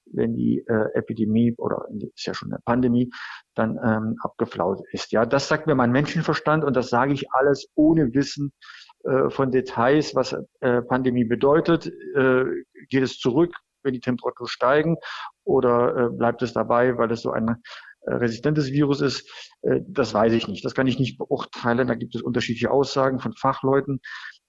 wenn 0.05 0.35
die 0.35 0.63
äh, 0.67 0.87
Epidemie 0.95 1.53
oder 1.57 1.85
ist 2.15 2.25
ja 2.25 2.33
schon 2.33 2.51
eine 2.51 2.61
Pandemie 2.65 3.11
dann 3.53 3.77
ähm, 3.83 4.15
abgeflaut 4.21 4.81
ist. 4.91 5.11
Ja, 5.11 5.25
das 5.25 5.47
sagt 5.47 5.67
mir 5.67 5.75
mein 5.75 5.91
Menschenverstand 5.91 6.63
und 6.63 6.75
das 6.75 6.89
sage 6.89 7.13
ich 7.13 7.31
alles 7.31 7.67
ohne 7.75 8.13
Wissen 8.13 8.53
von 9.29 9.51
Details, 9.51 10.15
was 10.15 10.35
äh, 10.61 10.81
Pandemie 10.81 11.25
bedeutet. 11.25 11.87
Äh, 12.15 12.45
geht 12.89 13.03
es 13.03 13.19
zurück, 13.19 13.55
wenn 13.83 13.93
die 13.93 13.99
Temperaturen 13.99 14.47
steigen 14.47 14.97
oder 15.43 15.95
äh, 15.95 16.09
bleibt 16.09 16.41
es 16.41 16.53
dabei, 16.53 16.97
weil 16.97 17.11
es 17.11 17.21
so 17.21 17.31
ein 17.31 17.61
äh, 18.01 18.13
resistentes 18.13 18.71
Virus 18.71 19.01
ist? 19.01 19.29
Äh, 19.61 19.81
das 19.87 20.13
weiß 20.13 20.33
ich 20.33 20.47
nicht. 20.47 20.65
Das 20.65 20.73
kann 20.73 20.87
ich 20.87 20.99
nicht 20.99 21.17
beurteilen. 21.17 21.87
Da 21.87 21.95
gibt 21.95 22.15
es 22.15 22.21
unterschiedliche 22.21 22.71
Aussagen 22.71 23.19
von 23.19 23.33
Fachleuten. 23.33 23.99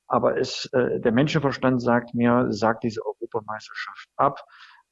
Aber 0.08 0.38
es, 0.38 0.68
äh, 0.72 1.00
der 1.00 1.12
Menschenverstand 1.12 1.82
sagt 1.82 2.14
mir, 2.14 2.46
sagt 2.50 2.84
diese 2.84 3.04
Europameisterschaft 3.04 4.08
ab 4.16 4.40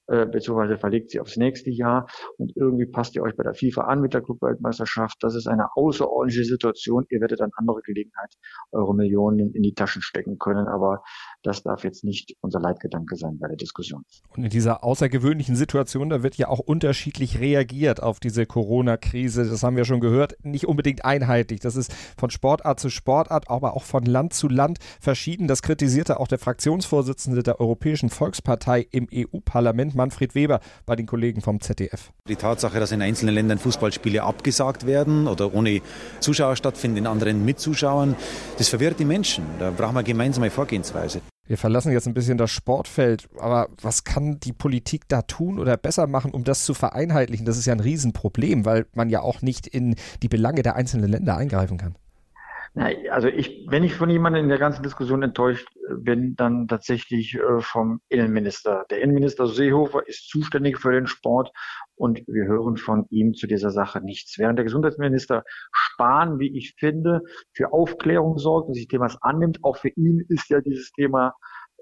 äh, 0.06 0.26
beziehungsweise 0.26 0.78
verlegt 0.78 1.10
sie 1.10 1.20
aufs 1.20 1.36
nächste 1.36 1.70
Jahr 1.70 2.06
und 2.36 2.52
irgendwie 2.56 2.86
passt 2.86 3.14
ihr 3.16 3.22
euch 3.22 3.36
bei 3.36 3.42
der 3.42 3.54
FIFA 3.54 3.82
an 3.82 4.00
mit 4.00 4.14
der 4.14 4.22
Clubweltmeisterschaft. 4.22 5.16
Das 5.20 5.34
ist 5.34 5.46
eine 5.46 5.68
außerordentliche 5.76 6.44
Situation. 6.44 7.06
Ihr 7.08 7.20
werdet 7.20 7.40
dann 7.40 7.50
andere 7.56 7.80
Gelegenheit 7.82 8.34
eure 8.72 8.94
Millionen 8.94 9.54
in 9.54 9.62
die 9.62 9.74
Taschen 9.74 10.02
stecken 10.02 10.38
können, 10.38 10.68
aber 10.68 11.02
das 11.44 11.62
darf 11.62 11.84
jetzt 11.84 12.04
nicht 12.04 12.36
unser 12.40 12.58
Leitgedanke 12.58 13.16
sein 13.16 13.38
bei 13.38 13.48
der 13.48 13.56
Diskussion. 13.56 14.04
Und 14.34 14.44
in 14.44 14.50
dieser 14.50 14.82
außergewöhnlichen 14.82 15.56
Situation, 15.56 16.08
da 16.08 16.22
wird 16.22 16.36
ja 16.36 16.48
auch 16.48 16.58
unterschiedlich 16.58 17.38
reagiert 17.38 18.02
auf 18.02 18.18
diese 18.18 18.46
Corona-Krise. 18.46 19.48
Das 19.48 19.62
haben 19.62 19.76
wir 19.76 19.84
schon 19.84 20.00
gehört. 20.00 20.36
Nicht 20.42 20.66
unbedingt 20.66 21.04
einheitlich. 21.04 21.60
Das 21.60 21.76
ist 21.76 21.94
von 22.16 22.30
Sportart 22.30 22.80
zu 22.80 22.88
Sportart, 22.88 23.50
aber 23.50 23.76
auch 23.76 23.84
von 23.84 24.04
Land 24.04 24.32
zu 24.32 24.48
Land 24.48 24.78
verschieden. 25.00 25.46
Das 25.46 25.60
kritisierte 25.60 26.18
auch 26.18 26.28
der 26.28 26.38
Fraktionsvorsitzende 26.38 27.42
der 27.42 27.60
Europäischen 27.60 28.08
Volkspartei 28.08 28.86
im 28.90 29.06
EU-Parlament. 29.12 29.94
Manfred 29.94 30.34
Weber 30.34 30.60
bei 30.86 30.96
den 30.96 31.06
Kollegen 31.06 31.42
vom 31.42 31.60
ZDF. 31.60 32.10
Die 32.26 32.36
Tatsache, 32.36 32.80
dass 32.80 32.90
in 32.90 33.02
einzelnen 33.02 33.34
Ländern 33.34 33.58
Fußballspiele 33.58 34.22
abgesagt 34.22 34.86
werden 34.86 35.26
oder 35.26 35.52
ohne 35.52 35.82
Zuschauer 36.20 36.56
stattfinden, 36.56 36.96
in 36.96 37.06
anderen 37.06 37.44
mit 37.44 37.60
Zuschauern, 37.60 38.16
das 38.56 38.70
verwirrt 38.70 38.98
die 38.98 39.04
Menschen. 39.04 39.44
Da 39.58 39.70
brauchen 39.70 39.94
wir 39.94 40.02
gemeinsame 40.02 40.50
Vorgehensweise. 40.50 41.20
Wir 41.46 41.58
verlassen 41.58 41.92
jetzt 41.92 42.06
ein 42.06 42.14
bisschen 42.14 42.38
das 42.38 42.50
Sportfeld, 42.50 43.28
aber 43.38 43.68
was 43.82 44.04
kann 44.04 44.40
die 44.40 44.54
Politik 44.54 45.08
da 45.08 45.22
tun 45.22 45.58
oder 45.58 45.76
besser 45.76 46.06
machen, 46.06 46.30
um 46.30 46.42
das 46.42 46.64
zu 46.64 46.72
vereinheitlichen? 46.72 47.44
Das 47.44 47.58
ist 47.58 47.66
ja 47.66 47.74
ein 47.74 47.80
Riesenproblem, 47.80 48.64
weil 48.64 48.86
man 48.94 49.10
ja 49.10 49.20
auch 49.20 49.42
nicht 49.42 49.66
in 49.66 49.96
die 50.22 50.28
Belange 50.28 50.62
der 50.62 50.74
einzelnen 50.76 51.10
Länder 51.10 51.36
eingreifen 51.36 51.76
kann. 51.76 51.96
Na, 52.76 52.90
also 53.10 53.28
ich, 53.28 53.66
wenn 53.68 53.84
ich 53.84 53.94
von 53.94 54.10
jemandem 54.10 54.42
in 54.42 54.48
der 54.48 54.58
ganzen 54.58 54.82
Diskussion 54.82 55.22
enttäuscht 55.22 55.68
äh, 55.76 55.94
bin, 55.94 56.34
dann 56.34 56.66
tatsächlich 56.66 57.34
äh, 57.34 57.60
vom 57.60 58.00
Innenminister. 58.08 58.84
Der 58.90 59.00
Innenminister 59.00 59.46
Seehofer 59.46 60.06
ist 60.08 60.28
zuständig 60.28 60.80
für 60.80 60.90
den 60.90 61.06
Sport 61.06 61.52
und 61.94 62.26
wir 62.26 62.46
hören 62.46 62.76
von 62.76 63.06
ihm 63.10 63.34
zu 63.34 63.46
dieser 63.46 63.70
Sache 63.70 64.00
nichts. 64.00 64.38
Während 64.38 64.58
der 64.58 64.64
Gesundheitsminister 64.64 65.44
Spahn, 65.70 66.40
wie 66.40 66.58
ich 66.58 66.74
finde, 66.76 67.20
für 67.52 67.72
Aufklärung 67.72 68.38
sorgt 68.38 68.66
und 68.66 68.74
sich 68.74 68.88
Themas 68.88 69.22
annimmt, 69.22 69.60
auch 69.62 69.76
für 69.76 69.90
ihn 69.90 70.24
ist 70.28 70.50
ja 70.50 70.60
dieses 70.60 70.90
Thema 70.90 71.34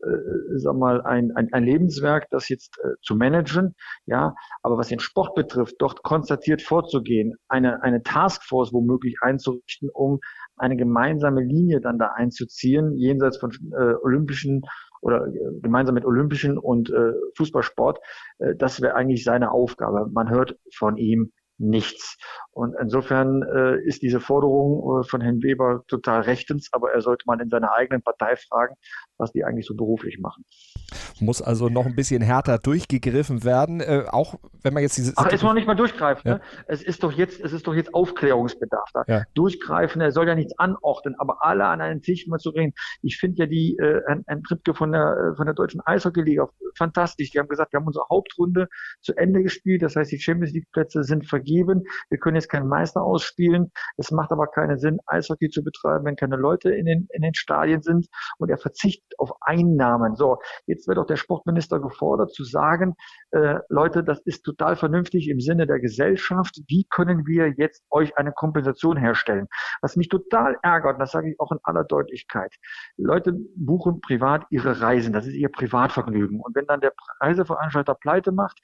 äh, 0.03 0.59
sag 0.59 0.77
mal, 0.77 1.01
ein, 1.03 1.31
ein, 1.37 1.53
ein 1.53 1.65
Lebenswerk, 1.65 2.29
das 2.31 2.49
jetzt 2.49 2.77
äh, 2.83 2.95
zu 3.03 3.15
managen, 3.15 3.75
ja, 4.07 4.35
aber 4.63 4.77
was 4.77 4.89
den 4.89 4.99
Sport 4.99 5.35
betrifft, 5.35 5.77
dort 5.79 6.03
konstatiert 6.03 6.61
vorzugehen, 6.61 7.35
eine, 7.49 7.83
eine 7.83 8.03
Taskforce 8.03 8.73
womöglich 8.73 9.17
einzurichten, 9.21 9.91
um 9.93 10.19
eine 10.57 10.77
gemeinsame 10.77 11.43
Linie 11.43 11.81
dann 11.81 11.99
da 11.99 12.13
einzuziehen, 12.15 12.97
jenseits 12.97 13.39
von 13.39 13.53
äh, 13.73 13.95
olympischen 14.03 14.63
oder 15.01 15.27
äh, 15.27 15.61
gemeinsam 15.61 15.95
mit 15.95 16.05
olympischen 16.05 16.59
und 16.59 16.91
äh, 16.91 17.13
Fußballsport, 17.37 17.99
äh, 18.39 18.55
das 18.57 18.81
wäre 18.81 18.95
eigentlich 18.95 19.25
seine 19.25 19.51
Aufgabe. 19.51 20.09
Man 20.13 20.31
hört 20.31 20.57
von 20.75 20.97
ihm 20.97 21.33
nichts. 21.63 22.19
Und 22.51 22.75
insofern 22.79 23.43
äh, 23.43 23.81
ist 23.87 24.03
diese 24.03 24.21
Forderung 24.21 25.01
äh, 25.01 25.09
von 25.09 25.21
Herrn 25.21 25.43
Weber 25.43 25.85
total 25.89 26.23
rechtens, 26.23 26.69
aber 26.73 26.93
er 26.93 27.01
sollte 27.01 27.25
mal 27.27 27.41
in 27.41 27.49
seiner 27.49 27.73
eigenen 27.73 28.03
Partei 28.03 28.37
fragen, 28.37 28.75
was 29.17 29.33
die 29.33 29.45
eigentlich 29.45 29.67
so 29.67 29.75
beruflich 29.75 30.19
machen. 30.19 30.45
Muss 31.21 31.41
also 31.41 31.69
noch 31.69 31.87
ein 31.87 31.97
bisschen 31.97 32.21
härter 32.21 32.59
durchgegriffen 32.59 33.45
werden, 33.45 33.81
äh, 33.81 34.05
auch 34.09 34.35
wenn 34.63 34.75
man 34.75 34.83
jetzt 34.83 34.99
diese. 34.99 35.15
Ach, 35.17 35.33
ist 35.33 35.43
noch 35.43 35.55
nicht 35.55 35.67
mal 35.67 35.75
durchgreifen. 35.75 36.29
Ja. 36.29 36.35
Ne? 36.35 36.41
Es 36.67 36.83
ist 36.83 37.03
doch 37.03 37.13
jetzt, 37.13 37.41
es 37.41 37.53
ist 37.53 37.67
doch 37.67 37.75
jetzt 37.75 37.95
Aufklärungsbedarf 37.95 38.91
da. 38.93 39.05
Ja. 39.07 39.23
Durchgreifen, 39.35 40.03
er 40.03 40.13
soll 40.13 40.29
ja 40.29 40.35
nichts 40.35 40.59
anordnen, 40.59 41.15
aber 41.19 41.39
alle 41.45 41.65
an 41.67 41.81
einen 41.81 42.03
Tisch 42.03 42.27
mal 42.27 42.39
zu 42.39 42.51
reden. 42.51 42.75
Ich 43.01 43.17
finde 43.17 43.39
ja 43.39 43.47
die 43.47 43.77
äh, 43.79 44.03
ein, 44.27 44.43
Trippke 44.43 44.75
von 44.75 44.93
der 44.93 45.35
von 45.37 45.47
der 45.47 45.55
deutschen 45.55 45.81
Eishockey-Liga 45.85 46.49
fantastisch. 46.77 47.31
Die 47.31 47.39
haben 47.39 47.49
gesagt, 47.49 47.73
wir 47.73 47.81
haben 47.81 47.87
unsere 47.87 48.07
Hauptrunde 48.11 48.69
zu 49.01 49.15
Ende 49.17 49.43
gespielt. 49.43 49.83
Das 49.83 49.97
heißt, 49.97 50.11
die 50.13 50.21
Champions 50.21 50.53
League 50.53 50.71
Plätze 50.73 51.05
sind 51.05 51.29
vergeben. 51.29 51.83
Wir 52.11 52.19
können 52.19 52.37
jetzt 52.37 52.49
keinen 52.49 52.69
Meister 52.69 53.03
ausspielen. 53.03 53.73
Es 53.97 54.11
macht 54.11 54.33
aber 54.33 54.47
keinen 54.47 54.79
Sinn, 54.79 54.99
Eishockey 55.07 55.49
zu 55.49 55.63
betreiben, 55.63 56.05
wenn 56.05 56.17
keine 56.17 56.37
Leute 56.37 56.71
in 56.71 56.87
den 56.87 57.09
in 57.13 57.23
den 57.23 57.35
Stadien 57.35 57.83
sind 57.83 58.09
und 58.39 58.51
er 58.51 58.59
verzichtet 58.59 59.19
auf 59.19 59.33
Einnahmen. 59.41 60.17
So, 60.17 60.39
jetzt 60.67 60.89
wird 60.89 60.99
auch 60.99 61.07
der 61.07 61.17
Sportminister 61.17 61.81
gefordert 61.81 62.33
zu 62.33 62.45
sagen, 62.45 62.95
äh, 63.33 63.61
Leute, 63.69 64.05
das 64.05 64.21
ist 64.21 64.43
total 64.45 64.77
vernünftig 64.77 65.29
im 65.29 65.41
Sinne 65.41 65.67
der 65.67 65.81
Gesellschaft. 65.81 66.61
Wie 66.69 66.87
können 66.91 67.27
wir 67.27 67.55
jetzt 67.57 67.83
euch 67.91 68.17
eine 68.19 68.33
Kompensation 68.33 68.97
herstellen? 68.97 69.49
Was 69.81 69.97
mich 69.97 70.09
total 70.09 70.57
ärgert, 70.63 71.01
das 71.01 71.13
sage 71.13 71.31
ich 71.31 71.41
auch 71.41 71.51
in 71.51 71.59
aller 71.63 71.85
Deutlichkeit. 71.85 72.55
Leute 72.97 73.35
buchen 73.57 74.01
privat 74.01 74.45
ihre 74.51 74.81
Reisen. 74.81 75.13
Das 75.13 75.27
ist 75.27 75.35
ihr 75.35 75.49
Privatvergnügen. 75.49 76.41
Und 76.41 76.55
wenn 76.55 76.67
dann 76.67 76.81
der 76.81 76.93
Reiseveranstalter 77.21 77.95
pleite 77.95 78.33
macht, 78.33 78.61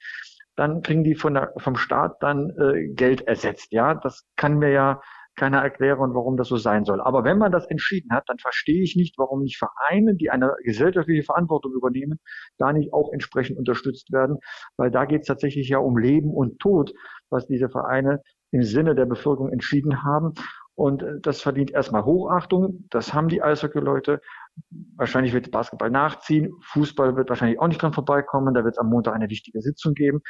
dann 0.55 0.81
kriegen 0.81 1.03
die 1.03 1.15
von 1.15 1.33
der, 1.33 1.53
vom 1.57 1.75
Staat 1.75 2.21
dann 2.21 2.49
äh, 2.59 2.89
Geld 2.89 3.21
ersetzt. 3.21 3.71
Ja, 3.71 3.95
das 3.95 4.25
kann 4.35 4.59
mir 4.59 4.71
ja 4.71 5.01
keiner 5.39 5.59
erklären, 5.59 6.13
warum 6.13 6.37
das 6.37 6.49
so 6.49 6.57
sein 6.57 6.85
soll. 6.85 7.01
Aber 7.01 7.23
wenn 7.23 7.37
man 7.37 7.51
das 7.51 7.65
entschieden 7.67 8.11
hat, 8.11 8.23
dann 8.27 8.37
verstehe 8.37 8.83
ich 8.83 8.95
nicht, 8.95 9.17
warum 9.17 9.41
nicht 9.41 9.57
Vereine, 9.57 10.15
die 10.15 10.29
eine 10.29 10.53
gesellschaftliche 10.63 11.23
Verantwortung 11.23 11.73
übernehmen, 11.73 12.19
da 12.57 12.73
nicht 12.73 12.93
auch 12.93 13.11
entsprechend 13.11 13.57
unterstützt 13.57 14.11
werden, 14.11 14.37
weil 14.77 14.91
da 14.91 15.05
geht 15.05 15.21
es 15.21 15.27
tatsächlich 15.27 15.69
ja 15.69 15.79
um 15.79 15.97
Leben 15.97 16.31
und 16.31 16.59
Tod, 16.59 16.93
was 17.29 17.47
diese 17.47 17.69
Vereine 17.69 18.21
im 18.51 18.63
Sinne 18.63 18.95
der 18.95 19.05
Bevölkerung 19.05 19.51
entschieden 19.51 20.03
haben. 20.03 20.33
Und 20.75 21.03
äh, 21.03 21.19
das 21.21 21.41
verdient 21.41 21.71
erstmal 21.71 22.05
Hochachtung. 22.05 22.85
Das 22.89 23.13
haben 23.13 23.27
die 23.27 23.41
Eishockey-Leute. 23.41 24.21
Wahrscheinlich 24.95 25.33
wird 25.33 25.51
Basketball 25.51 25.89
nachziehen. 25.89 26.53
Fußball 26.71 27.15
wird 27.15 27.29
wahrscheinlich 27.29 27.59
auch 27.59 27.67
nicht 27.67 27.81
dran 27.81 27.93
vorbeikommen. 27.93 28.53
Da 28.53 28.63
wird 28.63 28.75
es 28.75 28.79
am 28.79 28.89
Montag 28.89 29.13
eine 29.13 29.29
wichtige 29.29 29.61
Sitzung 29.61 29.93
geben. 29.93 30.21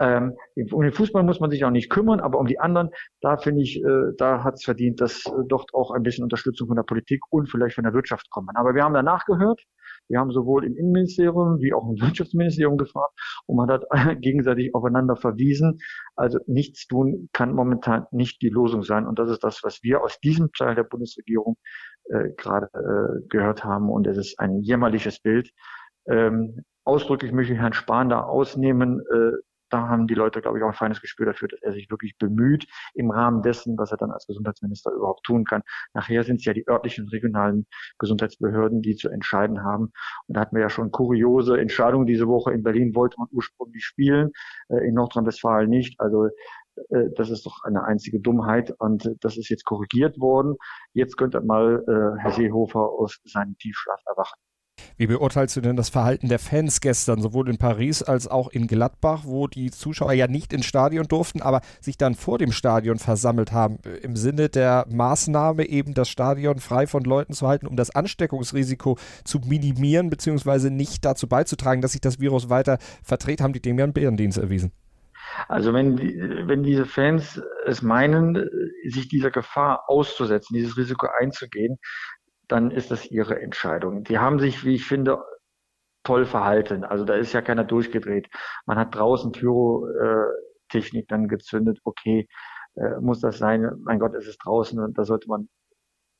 Ähm, 0.00 0.34
um 0.72 0.82
den 0.82 0.92
Fußball 0.92 1.22
muss 1.22 1.40
man 1.40 1.50
sich 1.50 1.64
auch 1.64 1.70
nicht 1.70 1.90
kümmern, 1.90 2.20
aber 2.20 2.38
um 2.38 2.46
die 2.46 2.60
anderen, 2.60 2.90
da 3.20 3.36
finde 3.36 3.62
ich, 3.62 3.82
äh, 3.82 4.12
da 4.16 4.44
hat 4.44 4.54
es 4.54 4.64
verdient, 4.64 5.00
dass 5.00 5.26
äh, 5.26 5.30
dort 5.48 5.74
auch 5.74 5.90
ein 5.90 6.02
bisschen 6.02 6.24
Unterstützung 6.24 6.68
von 6.68 6.76
der 6.76 6.84
Politik 6.84 7.20
und 7.30 7.50
vielleicht 7.50 7.74
von 7.74 7.84
der 7.84 7.94
Wirtschaft 7.94 8.30
kommen. 8.30 8.50
Aber 8.54 8.74
wir 8.74 8.84
haben 8.84 8.94
danach 8.94 9.24
gehört, 9.26 9.60
wir 10.08 10.20
haben 10.20 10.30
sowohl 10.30 10.64
im 10.64 10.76
Innenministerium 10.76 11.58
wie 11.60 11.74
auch 11.74 11.88
im 11.88 12.00
Wirtschaftsministerium 12.00 12.78
gefragt 12.78 13.12
und 13.46 13.56
man 13.56 13.70
hat 13.70 13.84
gegenseitig 14.20 14.74
aufeinander 14.74 15.16
verwiesen. 15.16 15.78
Also 16.16 16.38
nichts 16.46 16.86
tun 16.86 17.28
kann 17.32 17.52
momentan 17.52 18.06
nicht 18.10 18.40
die 18.42 18.48
Lösung 18.48 18.82
sein. 18.82 19.06
Und 19.06 19.18
das 19.18 19.30
ist 19.30 19.44
das, 19.44 19.62
was 19.62 19.82
wir 19.82 20.02
aus 20.02 20.18
diesem 20.20 20.50
Teil 20.52 20.74
der 20.74 20.84
Bundesregierung 20.84 21.56
äh, 22.04 22.30
gerade 22.36 22.68
äh, 22.74 23.26
gehört 23.28 23.64
haben. 23.64 23.90
Und 23.90 24.06
es 24.06 24.16
ist 24.16 24.38
ein 24.38 24.60
jämmerliches 24.60 25.20
Bild. 25.20 25.50
Ähm, 26.08 26.64
ausdrücklich 26.84 27.32
möchte 27.32 27.52
ich 27.52 27.58
Herrn 27.58 27.74
Spahn 27.74 28.08
da 28.08 28.22
ausnehmen. 28.22 29.00
Äh, 29.12 29.32
da 29.70 29.88
haben 29.88 30.06
die 30.06 30.14
Leute, 30.14 30.40
glaube 30.40 30.58
ich, 30.58 30.64
auch 30.64 30.68
ein 30.68 30.74
feines 30.74 31.00
Gespür 31.00 31.26
dafür, 31.26 31.48
dass 31.48 31.60
er 31.62 31.72
sich 31.72 31.90
wirklich 31.90 32.16
bemüht 32.18 32.66
im 32.94 33.10
Rahmen 33.10 33.42
dessen, 33.42 33.76
was 33.78 33.90
er 33.90 33.98
dann 33.98 34.10
als 34.10 34.26
Gesundheitsminister 34.26 34.90
überhaupt 34.92 35.24
tun 35.24 35.44
kann. 35.44 35.62
Nachher 35.94 36.24
sind 36.24 36.36
es 36.36 36.44
ja 36.44 36.52
die 36.52 36.66
örtlichen 36.68 37.04
und 37.04 37.12
regionalen 37.12 37.66
Gesundheitsbehörden, 37.98 38.82
die 38.82 38.96
zu 38.96 39.08
entscheiden 39.08 39.62
haben. 39.62 39.92
Und 40.26 40.36
da 40.36 40.40
hatten 40.40 40.56
wir 40.56 40.62
ja 40.62 40.70
schon 40.70 40.90
kuriose 40.90 41.58
Entscheidungen 41.58 42.06
diese 42.06 42.28
Woche. 42.28 42.52
In 42.52 42.62
Berlin 42.62 42.94
wollte 42.94 43.16
man 43.18 43.28
ursprünglich 43.30 43.84
spielen, 43.84 44.32
äh, 44.68 44.86
in 44.86 44.94
Nordrhein-Westfalen 44.94 45.68
nicht. 45.68 46.00
Also 46.00 46.28
äh, 46.90 47.10
das 47.16 47.30
ist 47.30 47.46
doch 47.46 47.62
eine 47.64 47.84
einzige 47.84 48.20
Dummheit 48.20 48.74
und 48.78 49.10
das 49.20 49.36
ist 49.36 49.48
jetzt 49.48 49.64
korrigiert 49.64 50.18
worden. 50.20 50.56
Jetzt 50.92 51.16
könnte 51.16 51.40
mal 51.40 51.84
äh, 51.86 52.20
Herr 52.20 52.32
Seehofer 52.32 52.80
aus 52.80 53.20
seinem 53.24 53.56
Tiefschlaf 53.58 54.00
erwachen. 54.06 54.38
Wie 54.96 55.06
beurteilst 55.06 55.56
du 55.56 55.60
denn 55.60 55.76
das 55.76 55.88
Verhalten 55.88 56.28
der 56.28 56.38
Fans 56.38 56.80
gestern, 56.80 57.20
sowohl 57.20 57.48
in 57.48 57.58
Paris 57.58 58.02
als 58.02 58.28
auch 58.28 58.48
in 58.48 58.66
Gladbach, 58.66 59.22
wo 59.24 59.46
die 59.46 59.70
Zuschauer 59.70 60.12
ja 60.12 60.26
nicht 60.26 60.52
ins 60.52 60.66
Stadion 60.66 61.06
durften, 61.06 61.42
aber 61.42 61.60
sich 61.80 61.96
dann 61.96 62.14
vor 62.14 62.38
dem 62.38 62.52
Stadion 62.52 62.98
versammelt 62.98 63.52
haben, 63.52 63.78
im 64.02 64.16
Sinne 64.16 64.48
der 64.48 64.86
Maßnahme 64.88 65.66
eben 65.68 65.94
das 65.94 66.08
Stadion 66.08 66.58
frei 66.58 66.86
von 66.86 67.04
Leuten 67.04 67.32
zu 67.32 67.46
halten, 67.46 67.66
um 67.66 67.76
das 67.76 67.94
Ansteckungsrisiko 67.94 68.98
zu 69.24 69.40
minimieren, 69.40 70.10
beziehungsweise 70.10 70.70
nicht 70.70 71.04
dazu 71.04 71.28
beizutragen, 71.28 71.82
dass 71.82 71.92
sich 71.92 72.00
das 72.00 72.20
Virus 72.20 72.48
weiter 72.48 72.78
verträgt, 73.02 73.40
haben 73.40 73.52
die 73.52 73.62
dem 73.62 73.78
ja 73.78 73.84
einen 73.84 73.92
Bärendienst 73.92 74.38
erwiesen. 74.38 74.72
Also 75.46 75.72
wenn, 75.72 75.98
wenn 76.48 76.62
diese 76.62 76.86
Fans 76.86 77.40
es 77.66 77.82
meinen, 77.82 78.48
sich 78.88 79.08
dieser 79.08 79.30
Gefahr 79.30 79.84
auszusetzen, 79.88 80.54
dieses 80.54 80.76
Risiko 80.76 81.06
einzugehen, 81.18 81.78
dann 82.48 82.70
ist 82.70 82.90
das 82.90 83.10
ihre 83.10 83.40
Entscheidung. 83.40 84.04
Die 84.04 84.18
haben 84.18 84.38
sich, 84.38 84.64
wie 84.64 84.74
ich 84.74 84.86
finde, 84.86 85.22
toll 86.04 86.24
verhalten. 86.24 86.84
Also 86.84 87.04
da 87.04 87.14
ist 87.14 87.32
ja 87.32 87.42
keiner 87.42 87.64
durchgedreht. 87.64 88.28
Man 88.66 88.78
hat 88.78 88.94
draußen 88.94 89.32
Pyrotechnik 89.32 91.08
dann 91.08 91.28
gezündet. 91.28 91.80
Okay, 91.84 92.26
äh, 92.76 92.98
muss 93.00 93.20
das 93.20 93.38
sein? 93.38 93.70
Mein 93.84 93.98
Gott, 93.98 94.14
es 94.14 94.26
ist 94.26 94.38
draußen 94.38 94.78
und 94.80 94.96
da 94.96 95.04
sollte 95.04 95.28
man, 95.28 95.48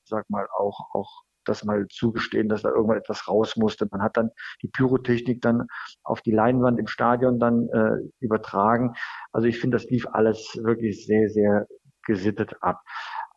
sag 0.05 0.29
mal, 0.31 0.47
auch, 0.57 0.95
auch 0.95 1.23
das 1.45 1.65
mal 1.65 1.87
zugestehen, 1.89 2.49
dass 2.49 2.63
da 2.63 2.71
irgendwann 2.71 2.99
etwas 2.99 3.27
raus 3.27 3.57
musste. 3.57 3.89
Man 3.91 4.03
hat 4.03 4.17
dann 4.17 4.31
die 4.63 4.69
Pyrotechnik 4.69 5.41
dann 5.41 5.67
auf 6.03 6.21
die 6.21 6.33
Leinwand 6.33 6.79
im 6.79 6.87
Stadion 6.87 7.39
dann 7.39 7.69
äh, 7.71 7.97
übertragen. 8.21 8.95
Also 9.33 9.49
ich 9.49 9.59
finde, 9.59 9.77
das 9.77 9.87
lief 9.87 10.07
alles 10.13 10.59
wirklich 10.63 11.07
sehr, 11.07 11.31
sehr 11.31 11.67
gesittet 12.05 12.57
ab. 12.61 12.83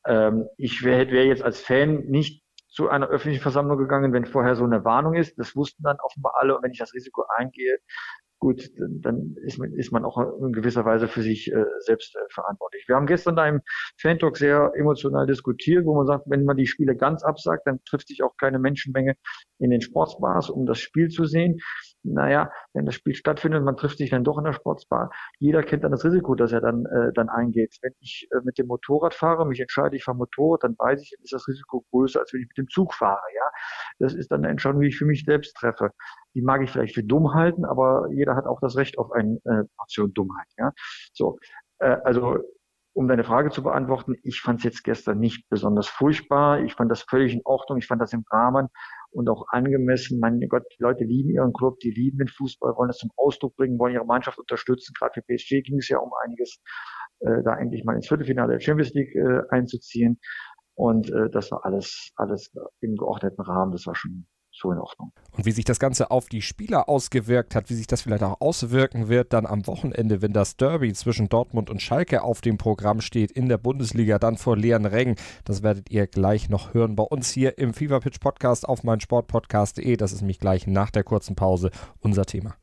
Ähm, 0.05 0.48
ich 0.57 0.83
wäre 0.83 1.10
wär 1.12 1.25
jetzt 1.25 1.43
als 1.43 1.62
Fan 1.62 2.05
nicht 2.07 2.43
zu 2.72 2.90
einer 2.90 3.08
öffentlichen 3.08 3.42
Versammlung 3.42 3.78
gegangen, 3.78 4.13
wenn 4.13 4.25
vorher 4.25 4.56
so 4.56 4.63
eine 4.63 4.84
Warnung 4.86 5.13
ist. 5.13 5.38
Das 5.38 5.56
wussten 5.56 5.84
dann 5.84 5.98
offenbar 6.01 6.34
alle. 6.38 6.56
Und 6.56 6.63
wenn 6.63 6.72
ich 6.72 6.80
das 6.80 6.94
Risiko 6.94 7.25
eingehe, 7.38 7.78
gut, 8.40 8.72
dann 8.78 9.36
ist 9.46 9.60
man, 9.60 9.72
ist 9.74 9.92
man 9.92 10.04
auch 10.04 10.18
in 10.42 10.51
gewisser 10.51 10.84
Weise 10.84 11.08
für 11.08 11.22
sich 11.22 11.51
äh, 11.51 11.63
selbst 11.80 12.16
äh, 12.16 12.20
verantwortlich. 12.30 12.86
Wir 12.88 12.96
haben 12.96 13.06
gestern 13.06 13.36
da 13.36 13.48
im 13.48 13.62
Fan-Talk 14.00 14.36
sehr 14.38 14.72
emotional 14.75 15.28
diskutiert, 15.28 15.86
wo 15.86 15.96
man 15.96 16.08
sagt, 16.08 16.25
wenn 16.28 16.44
man 16.44 16.58
die 16.58 16.66
Spiele 16.66 16.96
ganz 16.96 17.24
absagt, 17.24 17.68
dann 17.68 17.84
trifft 17.84 18.08
sich 18.08 18.24
auch 18.24 18.36
keine 18.38 18.58
Menschenmenge 18.58 19.16
in 19.60 19.70
den 19.70 19.82
Sportsbars, 19.82 20.50
um 20.50 20.66
das 20.66 20.80
Spiel 20.80 21.10
zu 21.10 21.25
sehen 21.25 21.60
naja, 22.03 22.51
wenn 22.74 22.86
das 22.86 22.96
Spiel 22.96 23.13
stattfindet, 23.15 23.63
man 23.63 23.77
trifft 23.77 23.98
sich 23.98 24.10
dann 24.10 24.24
doch 24.24 24.38
in 24.38 24.43
der 24.43 24.53
Sportsbar, 24.53 25.12
jeder 25.39 25.63
kennt 25.63 25.84
dann 25.84 25.91
das 25.91 26.03
Risiko, 26.03 26.36
dass 26.36 26.51
er 26.51 26.62
dann, 26.62 26.86
äh, 26.86 27.13
dann 27.13 27.29
eingeht. 27.29 27.77
Wenn 27.81 27.93
ich 28.00 28.27
äh, 28.31 28.41
mit 28.43 28.58
dem 28.58 28.67
Motorrad 28.67 29.13
fahre, 29.13 29.46
mich 29.46 29.60
entscheide, 29.60 29.96
ich 29.96 30.03
fahre 30.03 30.17
Motorrad, 30.17 30.63
dann 30.63 30.75
weiß 30.77 31.01
ich, 31.01 31.13
ist 31.22 31.34
das 31.34 31.48
Risiko 31.48 31.86
größer, 31.91 32.20
als 32.20 32.34
wenn 32.34 32.41
ich 32.41 32.48
mit 32.48 32.58
dem 32.58 32.67
Zug 32.70 32.93
fahre, 32.93 33.22
ja. 33.36 33.51
Das 34.00 34.13
ist 34.13 34.31
dann 34.31 34.41
eine 34.41 34.50
Entscheidung, 34.50 34.81
die 34.81 34.88
ich 34.88 34.98
für 34.98 35.05
mich 35.05 35.24
selbst 35.25 35.55
treffe. 35.55 35.91
Die 36.34 36.41
mag 36.41 36.62
ich 36.62 36.72
vielleicht 36.72 36.96
für 36.96 37.03
dumm 37.03 37.34
halten, 37.34 37.65
aber 37.65 38.08
jeder 38.12 38.36
hat 38.36 38.46
auch 38.46 38.60
das 38.62 38.77
Recht 38.77 38.98
auf 38.98 39.12
eine 39.12 39.39
äh, 39.46 39.63
Portion 39.77 40.13
Dummheit, 40.13 40.48
ja. 40.58 40.72
So, 41.13 41.38
äh, 41.79 41.98
also 42.03 42.39
um 42.93 43.08
deine 43.08 43.24
Frage 43.24 43.51
zu 43.51 43.63
beantworten, 43.63 44.15
ich 44.24 44.41
fand 44.41 44.60
es 44.60 44.63
jetzt 44.65 44.84
gestern 44.84 45.20
nicht 45.20 45.48
besonders 45.50 45.88
furchtbar. 45.88 46.60
Ich 46.62 46.74
fand 46.74 46.91
das 46.91 47.03
völlig 47.03 47.34
in 47.34 47.41
Ordnung. 47.46 47.77
Ich 47.77 47.88
fand 47.88 48.01
das 48.01 48.12
im 48.12 48.25
Rahmen 48.29 48.67
und 49.12 49.30
auch 49.30 49.46
angemessen. 49.50 50.20
Mein 50.20 50.39
Gott, 50.50 50.63
die 50.77 50.82
Leute 50.82 51.03
lieben 51.03 51.30
ihren 51.30 51.53
Club, 51.53 51.80
die 51.80 51.91
lieben 51.91 52.20
den 52.20 52.27
Fußball, 52.27 52.75
wollen 52.75 52.89
es 52.89 52.98
zum 52.98 53.12
Ausdruck 53.15 53.56
bringen, 53.56 53.77
wollen 53.80 53.94
ihre 53.94 54.06
Mannschaft 54.06 54.39
unterstützen. 54.39 54.94
Gerade 54.98 55.13
für 55.13 55.22
PSG 55.22 55.62
ging 55.63 55.77
es 55.80 55.89
ja 55.89 55.98
um 56.00 56.12
einiges, 56.24 56.59
äh, 57.20 57.44
da 57.44 57.57
endlich 57.57 57.83
mal 57.83 57.96
ins 57.96 58.07
Viertelfinale 58.07 58.53
der 58.53 58.59
Champions 58.59 58.94
League 58.94 59.16
äh, 59.16 59.42
einzuziehen. 59.50 60.20
Und 60.75 61.12
äh, 61.12 61.29
das 61.29 61.51
war 61.51 61.66
alles, 61.66 62.12
alles 62.16 62.51
im 62.79 62.96
geordneten 62.96 63.42
Rahmen. 63.42 63.72
Das 63.72 63.85
war 63.85 63.96
schon 63.96 64.25
so 64.61 64.71
in 64.71 64.77
Ordnung. 64.77 65.11
Und 65.31 65.45
wie 65.45 65.51
sich 65.51 65.65
das 65.65 65.79
Ganze 65.79 66.11
auf 66.11 66.27
die 66.27 66.41
Spieler 66.41 66.89
ausgewirkt 66.89 67.55
hat, 67.55 67.69
wie 67.69 67.74
sich 67.74 67.87
das 67.87 68.01
vielleicht 68.01 68.24
auch 68.24 68.41
auswirken 68.41 69.07
wird, 69.07 69.33
dann 69.33 69.45
am 69.45 69.65
Wochenende, 69.67 70.21
wenn 70.21 70.33
das 70.33 70.57
Derby 70.57 70.93
zwischen 70.93 71.29
Dortmund 71.29 71.69
und 71.69 71.81
Schalke 71.81 72.24
auf 72.24 72.41
dem 72.41 72.57
Programm 72.57 73.01
steht 73.01 73.31
in 73.31 73.50
der 73.50 73.57
Bundesliga, 73.57 74.19
dann 74.19 74.37
vor 74.37 74.57
leeren 74.57 74.85
Rängen, 74.85 75.15
das 75.45 75.63
werdet 75.63 75.89
ihr 75.89 76.07
gleich 76.07 76.50
noch 76.50 76.74
hören 76.74 76.95
bei 76.95 77.03
uns 77.03 77.31
hier 77.31 77.57
im 77.57 77.74
Fever 77.74 78.00
Pitch 78.00 78.19
Podcast 78.19 78.67
auf 78.67 78.83
meinsportpodcast.de. 78.83 79.95
Das 79.97 80.11
ist 80.11 80.21
mich 80.21 80.39
gleich 80.39 80.67
nach 80.67 80.91
der 80.91 81.03
kurzen 81.03 81.35
Pause 81.35 81.71
unser 82.00 82.25
Thema. 82.25 82.55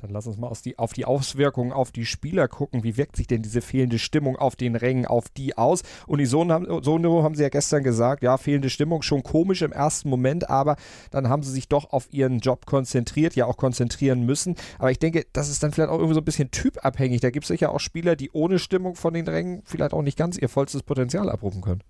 Dann 0.00 0.10
lass 0.10 0.28
uns 0.28 0.36
mal 0.36 0.52
die, 0.64 0.78
auf 0.78 0.92
die 0.92 1.04
Auswirkungen 1.04 1.72
auf 1.72 1.90
die 1.90 2.06
Spieler 2.06 2.46
gucken. 2.46 2.84
Wie 2.84 2.96
wirkt 2.96 3.16
sich 3.16 3.26
denn 3.26 3.42
diese 3.42 3.60
fehlende 3.60 3.98
Stimmung 3.98 4.36
auf 4.36 4.54
den 4.54 4.76
Rängen 4.76 5.06
auf 5.06 5.28
die 5.28 5.58
aus? 5.58 5.82
Unisono 6.06 6.54
haben, 6.54 6.82
Sono 6.84 7.24
haben 7.24 7.34
sie 7.34 7.42
ja 7.42 7.48
gestern 7.48 7.82
gesagt, 7.82 8.22
ja, 8.22 8.36
fehlende 8.36 8.70
Stimmung 8.70 9.02
schon 9.02 9.24
komisch 9.24 9.60
im 9.62 9.72
ersten 9.72 10.08
Moment, 10.08 10.48
aber 10.48 10.76
dann 11.10 11.28
haben 11.28 11.42
sie 11.42 11.50
sich 11.50 11.68
doch 11.68 11.92
auf 11.92 12.06
ihren 12.12 12.38
Job 12.38 12.64
konzentriert, 12.64 13.34
ja 13.34 13.46
auch 13.46 13.56
konzentrieren 13.56 14.24
müssen. 14.24 14.54
Aber 14.78 14.92
ich 14.92 15.00
denke, 15.00 15.26
das 15.32 15.50
ist 15.50 15.64
dann 15.64 15.72
vielleicht 15.72 15.90
auch 15.90 15.98
irgendwie 15.98 16.14
so 16.14 16.20
ein 16.20 16.24
bisschen 16.24 16.52
typabhängig. 16.52 17.20
Da 17.20 17.30
gibt 17.30 17.44
es 17.44 17.48
sicher 17.48 17.72
auch 17.72 17.80
Spieler, 17.80 18.14
die 18.14 18.30
ohne 18.30 18.60
Stimmung 18.60 18.94
von 18.94 19.14
den 19.14 19.26
Rängen 19.26 19.62
vielleicht 19.64 19.94
auch 19.94 20.02
nicht 20.02 20.16
ganz 20.16 20.38
ihr 20.38 20.48
vollstes 20.48 20.84
Potenzial 20.84 21.28
abrufen 21.28 21.60
können. 21.60 21.82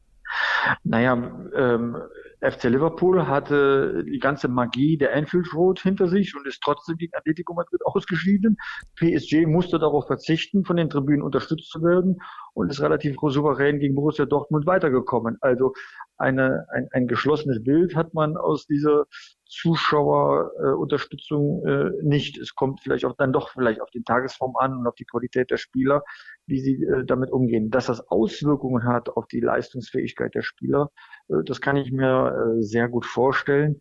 Naja, 0.82 1.12
ähm, 1.56 1.96
FC 2.40 2.64
Liverpool 2.64 3.26
hatte 3.26 4.04
die 4.04 4.20
ganze 4.20 4.48
Magie 4.48 4.96
der 4.96 5.14
Anfield 5.14 5.52
Road 5.54 5.80
hinter 5.80 6.08
sich 6.08 6.36
und 6.36 6.46
ist 6.46 6.60
trotzdem 6.62 6.96
gegen 6.96 7.14
Atletico 7.14 7.54
Madrid 7.54 7.80
ausgeschieden. 7.84 8.56
PSG 8.96 9.46
musste 9.46 9.78
darauf 9.78 10.06
verzichten, 10.06 10.64
von 10.64 10.76
den 10.76 10.88
Tribünen 10.88 11.22
unterstützt 11.22 11.70
zu 11.70 11.82
werden 11.82 12.18
und 12.54 12.70
ist 12.70 12.80
relativ 12.80 13.16
souverän 13.20 13.80
gegen 13.80 13.94
Borussia 13.94 14.24
Dortmund 14.24 14.66
weitergekommen. 14.66 15.38
Also 15.40 15.72
eine, 16.16 16.66
ein, 16.72 16.88
ein 16.92 17.06
geschlossenes 17.08 17.62
Bild 17.62 17.96
hat 17.96 18.14
man 18.14 18.36
aus 18.36 18.66
dieser 18.66 19.06
Zuschauerunterstützung 19.48 21.66
äh, 21.66 21.70
äh, 21.70 21.90
nicht. 22.02 22.38
Es 22.38 22.54
kommt 22.54 22.80
vielleicht 22.82 23.04
auch 23.04 23.16
dann 23.16 23.32
doch 23.32 23.50
vielleicht 23.50 23.80
auf 23.80 23.90
die 23.90 24.02
Tagesform 24.02 24.54
an 24.56 24.78
und 24.78 24.86
auf 24.86 24.94
die 24.94 25.06
Qualität 25.06 25.50
der 25.50 25.56
Spieler, 25.56 26.02
wie 26.46 26.60
sie 26.60 26.84
äh, 26.84 27.04
damit 27.04 27.32
umgehen. 27.32 27.70
Dass 27.70 27.86
das 27.86 28.06
Auswirkungen 28.08 28.84
hat 28.84 29.08
auf 29.08 29.26
die 29.26 29.40
Leistungsfähigkeit 29.40 30.34
der 30.34 30.42
Spieler, 30.42 30.90
äh, 31.28 31.42
das 31.44 31.60
kann 31.60 31.76
ich 31.76 31.90
mir 31.90 32.56
äh, 32.58 32.62
sehr 32.62 32.88
gut 32.88 33.06
vorstellen. 33.06 33.80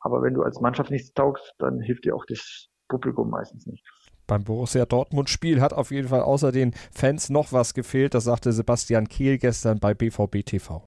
Aber 0.00 0.22
wenn 0.22 0.34
du 0.34 0.42
als 0.42 0.60
Mannschaft 0.60 0.90
nichts 0.90 1.12
taugst, 1.12 1.54
dann 1.58 1.80
hilft 1.80 2.04
dir 2.04 2.14
auch 2.14 2.24
das 2.26 2.68
Publikum 2.88 3.30
meistens 3.30 3.66
nicht. 3.66 3.84
Beim 4.26 4.44
Borussia 4.44 4.84
Dortmund-Spiel 4.84 5.60
hat 5.60 5.72
auf 5.72 5.90
jeden 5.90 6.08
Fall 6.08 6.20
außer 6.20 6.52
den 6.52 6.74
Fans 6.92 7.30
noch 7.30 7.52
was 7.52 7.72
gefehlt. 7.72 8.14
Das 8.14 8.24
sagte 8.24 8.52
Sebastian 8.52 9.08
Kehl 9.08 9.38
gestern 9.38 9.80
bei 9.80 9.94
BVB 9.94 10.44
TV. 10.44 10.84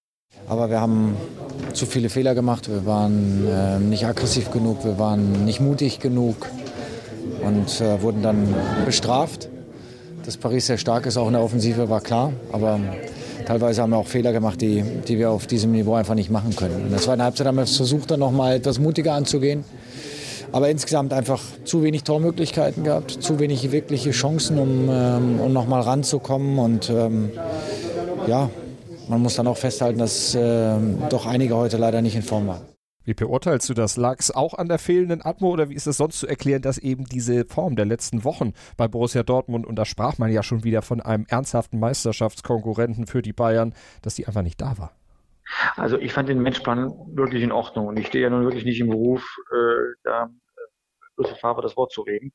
Aber 0.48 0.70
wir 0.70 0.80
haben 0.80 1.16
zu 1.74 1.86
viele 1.86 2.10
Fehler 2.10 2.36
gemacht. 2.36 2.70
Wir 2.70 2.86
waren 2.86 3.48
äh, 3.48 3.80
nicht 3.80 4.06
aggressiv 4.06 4.52
genug, 4.52 4.84
wir 4.84 5.00
waren 5.00 5.46
nicht 5.46 5.60
mutig 5.60 6.00
genug 6.00 6.48
und 7.44 7.82
äh, 7.82 8.02
wurden 8.02 8.22
dann 8.22 8.54
bestraft. 8.86 9.50
Dass 10.26 10.38
Paris 10.38 10.68
sehr 10.68 10.78
stark 10.78 11.06
ist, 11.06 11.18
auch 11.18 11.28
in 11.28 11.34
der 11.34 11.42
Offensive, 11.42 11.90
war 11.90 12.02
klar. 12.02 12.32
Aber 12.52 12.80
teilweise 13.46 13.82
haben 13.82 13.90
wir 13.90 13.98
auch 13.98 14.08
Fehler 14.08 14.32
gemacht, 14.34 14.62
die, 14.62 14.84
die 15.08 15.18
wir 15.18 15.32
auf 15.32 15.48
diesem 15.48 15.72
Niveau 15.72 15.96
einfach 15.96 16.14
nicht 16.14 16.30
machen 16.30 16.56
können. 16.56 16.86
In 16.86 16.90
der 16.92 17.00
zweiten 17.00 17.24
Halbzeit 17.24 17.48
haben 17.48 17.58
wir 17.58 17.66
versucht, 17.66 18.12
dann 18.12 18.20
noch 18.20 18.32
mal 18.32 18.56
etwas 18.56 18.78
mutiger 18.78 19.14
anzugehen. 19.14 19.64
Aber 20.52 20.70
insgesamt 20.70 21.14
einfach 21.14 21.42
zu 21.64 21.82
wenig 21.82 22.04
Tormöglichkeiten 22.04 22.84
gehabt, 22.84 23.12
zu 23.12 23.40
wenig 23.40 23.72
wirkliche 23.72 24.12
Chancen, 24.12 24.60
um, 24.60 24.90
ähm, 24.90 25.40
um 25.40 25.54
noch 25.54 25.68
mal 25.68 25.82
ranzukommen. 25.82 26.60
Und 26.60 26.90
ähm, 26.90 27.32
ja, 28.28 28.50
man 29.08 29.22
muss 29.22 29.36
dann 29.36 29.48
auch 29.48 29.58
festhalten, 29.58 30.00
dass 30.00 30.36
äh, 30.36 30.78
doch 31.10 31.26
einige 31.26 31.56
heute 31.56 31.78
leider 31.78 32.02
nicht 32.02 32.16
in 32.16 32.22
Form 32.22 32.48
waren. 32.48 32.62
Wie 33.04 33.16
beurteilst 33.16 33.68
du 33.68 33.74
das? 33.74 33.98
Lag 33.98 34.20
es 34.20 34.30
auch 34.30 34.54
an 34.54 34.68
der 34.68 34.78
fehlenden 34.78 35.26
Atmo 35.26 35.50
oder 35.50 35.70
wie 35.70 35.74
ist 35.74 35.88
es 35.88 35.98
sonst 35.98 36.20
zu 36.20 36.28
erklären, 36.28 36.62
dass 36.62 36.78
eben 36.78 37.06
diese 37.06 37.46
Form 37.46 37.76
der 37.76 37.86
letzten 37.86 38.24
Wochen 38.24 38.54
bei 38.78 38.88
Borussia 38.88 39.24
Dortmund, 39.24 39.66
und 39.66 39.76
da 39.76 39.86
sprach 39.86 40.20
man 40.20 40.32
ja 40.32 40.44
schon 40.44 40.64
wieder 40.64 40.84
von 40.84 41.02
einem 41.02 41.26
ernsthaften 41.28 41.80
Meisterschaftskonkurrenten 41.80 43.08
für 43.08 43.24
die 43.24 43.34
Bayern, 43.34 43.74
dass 44.04 44.16
die 44.16 44.28
einfach 44.28 44.44
nicht 44.44 44.62
da 44.62 44.78
war? 44.78 44.92
Also 45.76 45.98
ich 45.98 46.14
fand 46.14 46.30
den 46.30 46.42
Matchplan 46.42 46.94
wirklich 47.16 47.42
in 47.42 47.52
Ordnung 47.52 47.88
und 47.88 47.98
ich 47.98 48.08
stehe 48.08 48.24
ja 48.24 48.30
nun 48.30 48.44
wirklich 48.44 48.66
nicht 48.66 48.80
im 48.80 48.90
Beruf, 48.90 49.36
äh, 49.52 49.96
da 50.04 50.30
äh, 51.24 51.36
Favre 51.40 51.64
das 51.64 51.76
Wort 51.76 51.92
zu 51.92 52.02
reden. 52.02 52.32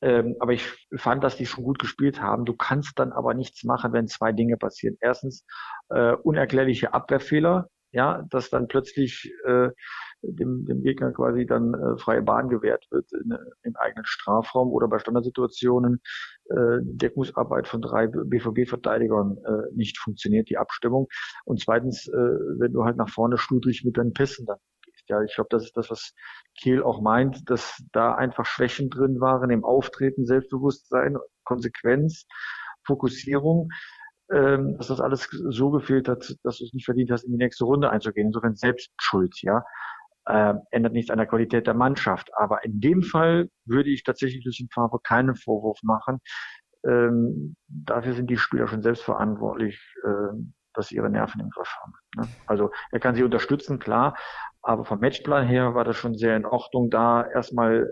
Ähm, 0.00 0.36
aber 0.38 0.52
ich 0.52 0.64
fand, 0.96 1.24
dass 1.24 1.36
die 1.36 1.46
schon 1.46 1.64
gut 1.64 1.78
gespielt 1.78 2.20
haben. 2.22 2.44
Du 2.44 2.54
kannst 2.54 2.98
dann 2.98 3.12
aber 3.12 3.34
nichts 3.34 3.64
machen, 3.64 3.92
wenn 3.92 4.06
zwei 4.06 4.32
Dinge 4.32 4.56
passieren. 4.56 4.96
Erstens 5.00 5.44
äh, 5.88 6.12
unerklärliche 6.12 6.94
Abwehrfehler, 6.94 7.68
ja, 7.90 8.24
dass 8.30 8.50
dann 8.50 8.68
plötzlich 8.68 9.32
äh, 9.44 9.70
dem, 10.22 10.66
dem 10.66 10.82
Gegner 10.82 11.12
quasi 11.12 11.46
dann 11.46 11.74
äh, 11.74 11.98
freie 11.98 12.22
Bahn 12.22 12.48
gewährt 12.48 12.86
wird 12.90 13.10
in, 13.12 13.36
im 13.62 13.76
eigenen 13.76 14.04
Strafraum 14.04 14.68
oder 14.70 14.88
bei 14.88 14.98
Standardsituationen 14.98 16.00
äh, 16.50 16.78
Deckungsarbeit 16.82 17.66
von 17.66 17.80
drei 17.80 18.06
BVB-Verteidigern 18.06 19.38
äh, 19.38 19.74
nicht 19.74 19.98
funktioniert, 19.98 20.50
die 20.50 20.58
Abstimmung. 20.58 21.08
Und 21.44 21.60
zweitens, 21.60 22.08
äh, 22.08 22.12
wenn 22.12 22.72
du 22.72 22.84
halt 22.84 22.96
nach 22.96 23.08
vorne 23.08 23.38
schludrig 23.38 23.84
mit 23.84 23.96
deinen 23.96 24.12
Pässen 24.12 24.46
dann. 24.46 24.58
Ja, 25.08 25.22
ich 25.22 25.34
glaube, 25.34 25.48
das 25.50 25.64
ist 25.64 25.76
das, 25.76 25.90
was 25.90 26.14
Kehl 26.58 26.82
auch 26.82 27.00
meint, 27.00 27.48
dass 27.50 27.82
da 27.92 28.14
einfach 28.14 28.46
Schwächen 28.46 28.90
drin 28.90 29.20
waren 29.20 29.50
im 29.50 29.64
Auftreten, 29.64 30.26
Selbstbewusstsein, 30.26 31.16
Konsequenz, 31.44 32.26
Fokussierung 32.86 33.68
ähm, 34.30 34.76
dass 34.76 34.88
das 34.88 35.00
alles 35.00 35.26
so 35.48 35.70
gefehlt 35.70 36.06
hat, 36.06 36.36
dass 36.42 36.58
du 36.58 36.64
es 36.64 36.74
nicht 36.74 36.84
verdient 36.84 37.10
hast, 37.10 37.24
in 37.24 37.32
die 37.32 37.38
nächste 37.38 37.64
Runde 37.64 37.88
einzugehen. 37.88 38.26
Insofern 38.26 38.56
selbst 38.56 38.90
schuld, 38.98 39.34
ja 39.40 39.64
äh, 40.28 40.54
ändert 40.70 40.92
nichts 40.92 41.10
an 41.10 41.18
der 41.18 41.26
Qualität 41.26 41.66
der 41.66 41.74
Mannschaft. 41.74 42.30
Aber 42.36 42.64
in 42.64 42.80
dem 42.80 43.02
Fall 43.02 43.48
würde 43.64 43.90
ich 43.90 44.04
tatsächlich 44.04 44.44
Lucien 44.44 44.68
Favre 44.72 45.00
keinen 45.02 45.34
Vorwurf 45.34 45.82
machen. 45.82 46.20
Ähm, 46.86 47.56
dafür 47.66 48.12
sind 48.12 48.30
die 48.30 48.36
Spieler 48.36 48.68
schon 48.68 48.82
selbst 48.82 49.02
verantwortlich, 49.02 49.80
äh, 50.04 50.36
dass 50.78 50.88
sie 50.88 50.96
ihre 50.96 51.10
Nerven 51.10 51.40
im 51.40 51.50
Griff 51.50 51.74
haben. 51.82 51.92
Ne? 52.16 52.28
Also 52.46 52.70
er 52.92 53.00
kann 53.00 53.14
sie 53.14 53.24
unterstützen, 53.24 53.78
klar, 53.78 54.16
aber 54.62 54.84
vom 54.84 55.00
Matchplan 55.00 55.46
her 55.46 55.74
war 55.74 55.84
das 55.84 55.96
schon 55.96 56.14
sehr 56.14 56.36
in 56.36 56.46
Ordnung, 56.46 56.88
da 56.90 57.26
erstmal 57.26 57.88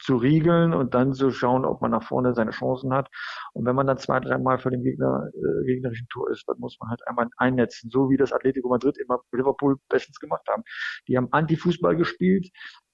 zu 0.00 0.16
riegeln 0.16 0.72
und 0.72 0.94
dann 0.94 1.12
zu 1.12 1.30
schauen, 1.30 1.64
ob 1.64 1.82
man 1.82 1.90
nach 1.90 2.02
vorne 2.02 2.34
seine 2.34 2.52
Chancen 2.52 2.94
hat. 2.94 3.08
Und 3.52 3.66
wenn 3.66 3.76
man 3.76 3.86
dann 3.86 3.98
zwei, 3.98 4.20
dreimal 4.20 4.58
für 4.58 4.70
den 4.70 4.82
Gegner, 4.82 5.28
äh, 5.34 5.66
gegnerischen 5.66 6.08
Tor 6.08 6.30
ist, 6.30 6.48
dann 6.48 6.58
muss 6.58 6.78
man 6.80 6.90
halt 6.90 7.06
einmal 7.06 7.28
einnetzen, 7.36 7.90
so 7.90 8.08
wie 8.08 8.16
das 8.16 8.32
Atletico 8.32 8.68
Madrid 8.68 8.96
immer 8.98 9.20
Liverpool 9.32 9.76
bestens 9.88 10.18
gemacht 10.18 10.46
haben. 10.50 10.62
Die 11.08 11.16
haben 11.16 11.28
Anti-Fußball 11.30 11.96
gespielt. 11.96 12.48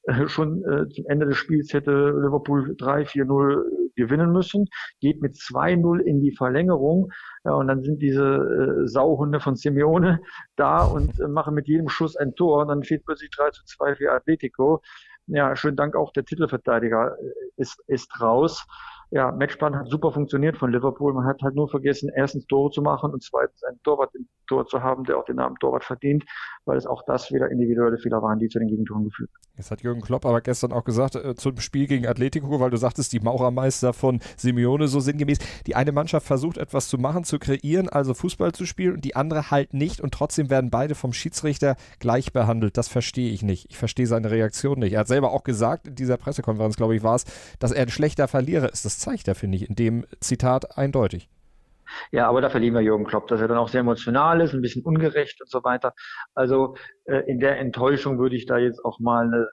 Äh, 0.09 0.29
schon 0.29 0.65
äh, 0.65 0.89
zum 0.89 1.05
Ende 1.07 1.27
des 1.27 1.37
Spiels 1.37 1.73
hätte 1.75 1.91
Liverpool 1.91 2.75
3-4-0 2.79 3.63
gewinnen 3.95 4.33
müssen, 4.33 4.67
geht 5.01 5.21
mit 5.21 5.35
2-0 5.35 6.01
in 6.01 6.23
die 6.23 6.35
Verlängerung. 6.35 7.11
Ja, 7.45 7.53
und 7.53 7.69
dann 7.69 7.83
sind 7.83 8.01
diese 8.01 8.25
äh, 8.25 8.89
Sauhunde 8.89 9.41
von 9.41 9.57
Simeone 9.57 10.21
da 10.57 10.85
und 10.85 11.19
äh, 11.21 11.29
machen 11.29 11.55
mit 11.55 11.69
jedem 11.69 11.89
Schuss 11.89 12.17
ein 12.17 12.35
Tor. 12.35 12.63
Und 12.63 12.69
dann 12.69 12.85
steht 12.85 13.05
plötzlich 13.05 13.31
3 13.31 13.51
zu 13.51 13.65
2 13.65 13.97
für 13.97 14.13
Atletico. 14.13 14.81
Ja, 15.27 15.55
schönen 15.57 15.77
Dank 15.77 15.95
auch 15.95 16.13
der 16.13 16.25
Titelverteidiger 16.25 17.17
äh, 17.21 17.33
ist, 17.57 17.83
ist 17.87 18.19
raus. 18.21 18.67
Ja, 19.11 19.33
Matchplan 19.33 19.75
hat 19.75 19.89
super 19.89 20.13
funktioniert 20.13 20.59
von 20.59 20.71
Liverpool. 20.71 21.15
Man 21.15 21.25
hat 21.25 21.41
halt 21.43 21.55
nur 21.55 21.69
vergessen, 21.69 22.11
erstens 22.15 22.47
Tore 22.47 22.71
zu 22.71 22.83
machen 22.83 23.11
und 23.11 23.23
zweitens 23.23 23.63
einen 23.65 23.81
Torwart 23.83 24.15
im 24.15 24.29
Tor 24.47 24.67
zu 24.67 24.83
haben, 24.83 25.05
der 25.05 25.17
auch 25.17 25.25
den 25.25 25.37
Namen 25.37 25.57
Torwart 25.57 25.85
verdient, 25.85 26.25
weil 26.67 26.77
es 26.77 26.87
auch 26.87 27.03
das 27.07 27.33
wieder 27.33 27.51
individuelle 27.51 27.99
Fehler 27.99 28.23
waren, 28.23 28.39
die 28.39 28.49
zu 28.49 28.59
den 28.59 28.69
Gegentoren 28.69 29.05
geführt 29.05 29.31
haben. 29.33 29.49
Jetzt 29.57 29.71
hat 29.71 29.83
Jürgen 29.83 30.03
Klopp 30.03 30.25
aber 30.25 30.41
gestern 30.41 30.73
auch 30.73 30.85
gesagt, 30.85 31.17
äh, 31.17 31.35
zum 31.35 31.59
Spiel 31.59 31.87
gegen 31.87 32.07
Atletico, 32.07 32.61
weil 32.61 32.71
du 32.71 32.77
sagtest, 32.77 33.13
die 33.13 33.21
Maurermeister 33.21 33.93
von 33.93 34.21
Simeone 34.37 34.89
so 34.89 35.01
sinngemäß, 35.01 35.39
die 35.67 35.75
eine 35.75 35.93
Mannschaft 35.93 36.27
versucht 36.27 36.59
etwas 36.59 36.89
zu 36.89 36.99
machen, 36.99 37.25
zu 37.25 37.39
kreieren, 37.39 37.89
also 37.89 38.15
Fußball 38.15 38.53
zu 38.53 38.67
spielen 38.67 38.95
und 38.95 39.05
die 39.05 39.17
andere 39.17 39.51
halt 39.51 39.75
nicht 39.75 40.01
und 40.01 40.13
trotzdem 40.13 40.51
werden 40.51 40.71
beide 40.71 40.95
vom 40.95 41.13
Schiedsrichter 41.13 41.77
gleich 41.99 42.33
behandelt. 42.33 42.77
Das 42.77 42.89
verstehe 42.89 43.31
ich 43.31 43.43
nicht. 43.43 43.67
Ich 43.71 43.79
verstehe 43.79 44.07
seine 44.07 44.31
Reaktion 44.31 44.79
nicht. 44.79 44.93
Er 44.93 45.01
hat 45.01 45.09
selber 45.09 45.33
auch 45.33 45.45
gesagt, 45.45 45.89
in 45.89 45.95
dieser 45.95 46.19
Pressekonferenz, 46.19 46.77
glaube 46.77 46.95
ich, 46.95 47.03
war 47.03 47.17
es, 47.17 47.25
dass 47.59 47.73
er 47.73 47.83
ein 47.83 47.89
schlechter 47.89 48.29
Verlierer 48.29 48.73
ist. 48.73 48.85
Das 48.85 48.98
zeigt 48.99 49.29
er, 49.29 49.35
finde 49.35 49.57
ich, 49.57 49.69
in 49.69 49.75
dem 49.75 50.07
Zitat 50.21 50.77
eindeutig. 50.77 51.29
Ja, 52.11 52.29
aber 52.29 52.41
da 52.41 52.51
verlieren 52.51 52.75
wir 52.75 52.83
Jürgen 52.83 53.07
Klopp, 53.07 53.29
dass 53.29 53.41
er 53.41 53.49
dann 53.49 53.57
auch 53.57 53.69
sehr 53.69 53.81
emotional 53.81 54.41
ist, 54.41 54.53
ein 54.53 54.61
bisschen 54.61 54.85
ungerecht 54.85 55.41
und 55.41 55.51
so 55.51 55.65
weiter. 55.65 55.95
Also 56.35 56.77
äh, 57.05 57.21
in 57.27 57.39
der 57.41 57.59
Enttäuschung 57.59 58.19
würde 58.19 58.37
ich 58.37 58.47
da 58.47 58.59
jetzt 58.59 58.85
auch 58.85 58.99
mal 59.01 59.25
eine, 59.27 59.49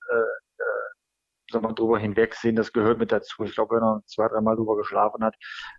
wir, 1.63 1.73
drüber 1.73 1.99
hinwegsehen. 1.99 2.55
Das 2.55 2.73
gehört 2.73 2.99
mit 2.99 3.11
dazu. 3.11 3.43
Ich 3.43 3.55
glaube, 3.55 3.75
wenn 3.75 3.83
er 3.83 4.01
zwei, 4.05 4.27
dreimal 4.27 4.55
drüber 4.55 4.77
geschlafen 4.77 5.23
hat, 5.23 5.35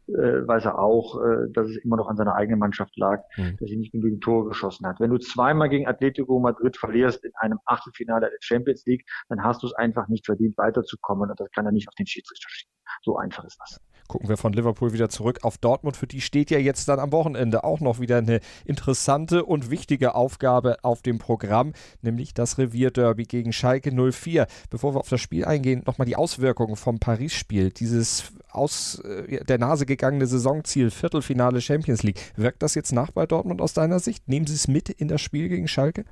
äh, 0.09 0.47
weiß 0.47 0.65
er 0.67 0.79
auch, 0.79 1.21
äh, 1.23 1.51
dass 1.53 1.69
es 1.69 1.77
immer 1.79 1.97
noch 1.97 2.09
an 2.09 2.17
seiner 2.17 2.35
eigenen 2.35 2.59
Mannschaft 2.59 2.97
lag, 2.97 3.23
mhm. 3.37 3.57
dass 3.59 3.69
sie 3.69 3.77
nicht 3.77 3.93
genügend 3.93 4.23
Tore 4.23 4.49
geschossen 4.49 4.87
hat. 4.87 5.01
Wenn 5.01 5.11
du 5.11 5.19
zweimal 5.19 5.69
gegen 5.69 5.87
Atletico 5.87 6.39
Madrid 6.39 6.77
verlierst 6.77 7.25
in 7.25 7.33
einem 7.37 7.59
Achtelfinale 7.65 8.31
der 8.31 8.39
Champions 8.41 8.85
League, 8.87 9.07
dann 9.29 9.43
hast 9.43 9.63
du 9.63 9.67
es 9.67 9.75
einfach 9.75 10.09
nicht 10.09 10.27
verdient, 10.27 10.57
weiterzukommen. 10.59 11.31
Und 11.31 11.41
das 11.41 11.51
kann 11.51 11.67
er 11.67 11.73
nicht 11.73 11.89
auf 11.89 11.95
den 11.95 12.07
Schiedsrichter 12.07 12.49
schieben. 12.49 12.73
So 13.03 13.17
einfach 13.17 13.45
ist 13.45 13.59
das 13.61 13.81
gucken 14.09 14.29
wir 14.29 14.37
von 14.37 14.53
Liverpool 14.53 14.93
wieder 14.93 15.09
zurück 15.09 15.41
auf 15.43 15.59
Dortmund. 15.59 15.97
Für 15.97 16.07
die 16.07 16.21
steht 16.21 16.51
ja 16.51 16.59
jetzt 16.59 16.89
dann 16.89 16.99
am 16.99 17.13
Wochenende 17.13 17.65
auch 17.65 17.81
noch 17.81 18.01
wieder 18.01 18.19
eine 18.19 18.41
interessante 18.65 19.45
und 19.45 19.71
wichtige 19.71 20.15
Aufgabe 20.15 20.79
auf 20.83 21.03
dem 21.03 21.19
Programm, 21.19 21.73
nämlich 22.03 22.35
das 22.35 22.59
Revierderby 22.59 23.25
gegen 23.25 23.53
Schalke 23.53 23.93
04. 23.93 24.47
Bevor 24.71 24.95
wir 24.95 25.01
auf 25.01 25.09
das 25.09 25.21
Spiel 25.21 25.45
eingehen, 25.45 25.83
nochmal 25.87 26.07
die 26.07 26.17
Auswirkungen 26.17 26.77
vom 26.77 26.99
Paris-Spiel. 26.99 27.71
Dieses 27.71 28.33
aus 28.51 28.99
äh, 29.01 29.45
der 29.45 29.59
Nase 29.59 29.87
gegangene 29.87 30.27
Saisonziel, 30.27 30.91
Viertelfinale 30.91 31.61
Champions 31.61 32.03
League. 32.03 32.21
Wirkt 32.37 32.63
das 32.63 32.75
jetzt 32.75 32.93
nach 32.93 33.11
bei 33.11 33.27
Dortmund 33.27 33.61
aus 33.61 33.75
deiner 33.75 34.01
Sicht? 34.01 34.29
Nehmen 34.29 34.47
Sie 34.47 34.55
es 34.55 34.69
mit 34.69 34.89
in 34.89 35.09
das 35.09 35.21
Spiel 35.21 35.49
gegen 35.49 35.69
Schalke? 35.69 36.05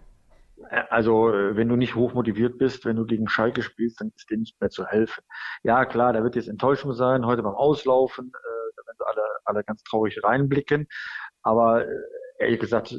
Also 0.90 1.32
wenn 1.32 1.68
du 1.68 1.76
nicht 1.76 1.94
hoch 1.94 2.14
motiviert 2.14 2.58
bist, 2.58 2.84
wenn 2.84 2.96
du 2.96 3.04
gegen 3.06 3.28
Schalke 3.28 3.62
spielst, 3.62 4.00
dann 4.00 4.12
ist 4.16 4.30
dir 4.30 4.38
nicht 4.38 4.60
mehr 4.60 4.70
zu 4.70 4.86
helfen. 4.86 5.22
Ja 5.62 5.84
klar, 5.84 6.12
da 6.12 6.22
wird 6.22 6.36
jetzt 6.36 6.48
Enttäuschung 6.48 6.92
sein, 6.92 7.26
heute 7.26 7.42
beim 7.42 7.54
Auslaufen, 7.54 8.26
äh, 8.28 8.72
da 8.76 8.86
werden 8.86 8.96
sie 8.98 9.06
alle, 9.06 9.22
alle 9.44 9.64
ganz 9.64 9.82
traurig 9.82 10.22
reinblicken. 10.22 10.86
Aber 11.42 11.86
äh, 11.86 11.92
ehrlich 12.38 12.60
gesagt, 12.60 12.98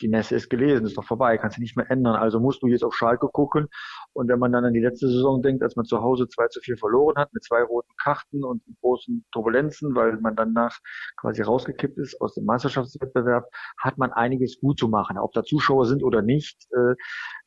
die 0.00 0.08
Messe 0.08 0.34
ist 0.34 0.50
gelesen, 0.50 0.86
ist 0.86 0.96
doch 0.96 1.04
vorbei, 1.04 1.38
kannst 1.38 1.56
du 1.56 1.60
nicht 1.60 1.76
mehr 1.76 1.90
ändern. 1.90 2.16
Also 2.16 2.40
musst 2.40 2.62
du 2.62 2.66
jetzt 2.66 2.84
auf 2.84 2.94
Schalke 2.94 3.28
gucken. 3.28 3.68
Und 4.12 4.28
wenn 4.28 4.38
man 4.38 4.52
dann 4.52 4.64
an 4.64 4.74
die 4.74 4.80
letzte 4.80 5.08
Saison 5.08 5.42
denkt, 5.42 5.62
als 5.62 5.76
man 5.76 5.84
zu 5.84 6.00
Hause 6.02 6.28
2 6.28 6.48
zu 6.48 6.60
4 6.60 6.76
verloren 6.76 7.16
hat, 7.16 7.32
mit 7.32 7.44
zwei 7.44 7.62
roten 7.62 7.92
Karten 8.02 8.44
und 8.44 8.62
großen 8.80 9.24
Turbulenzen, 9.32 9.94
weil 9.94 10.18
man 10.20 10.36
danach 10.36 10.78
quasi 11.16 11.42
rausgekippt 11.42 11.98
ist 11.98 12.20
aus 12.20 12.34
dem 12.34 12.44
Meisterschaftswettbewerb, 12.44 13.46
hat 13.78 13.98
man 13.98 14.12
einiges 14.12 14.58
gut 14.60 14.78
zu 14.78 14.88
machen. 14.88 15.18
Ob 15.18 15.32
da 15.32 15.42
Zuschauer 15.42 15.86
sind 15.86 16.02
oder 16.02 16.22
nicht, 16.22 16.66
äh, 16.72 16.94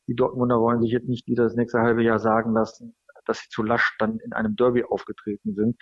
die 0.08 0.14
Dortmunder 0.14 0.60
wollen 0.60 0.80
sich 0.80 0.90
jetzt 0.90 1.08
nicht 1.08 1.26
wieder 1.28 1.44
das 1.44 1.54
nächste 1.54 1.80
halbe 1.80 2.02
Jahr 2.02 2.18
sagen 2.18 2.52
lassen, 2.52 2.96
dass 3.26 3.40
sie 3.40 3.48
zu 3.48 3.62
lasch 3.62 3.96
dann 3.98 4.18
in 4.18 4.32
einem 4.32 4.56
Derby 4.56 4.84
aufgetreten 4.84 5.54
sind. 5.54 5.76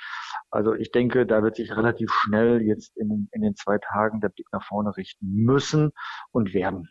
Also 0.50 0.74
ich 0.74 0.90
denke, 0.90 1.26
da 1.26 1.42
wird 1.42 1.56
sich 1.56 1.76
relativ 1.76 2.10
schnell 2.12 2.62
jetzt 2.62 2.96
in, 2.96 3.28
in 3.32 3.42
den 3.42 3.54
zwei 3.56 3.78
Tagen 3.78 4.20
der 4.20 4.28
Blick 4.28 4.46
nach 4.52 4.64
vorne 4.64 4.96
richten 4.96 5.26
müssen 5.26 5.90
und 6.30 6.54
werden. 6.54 6.88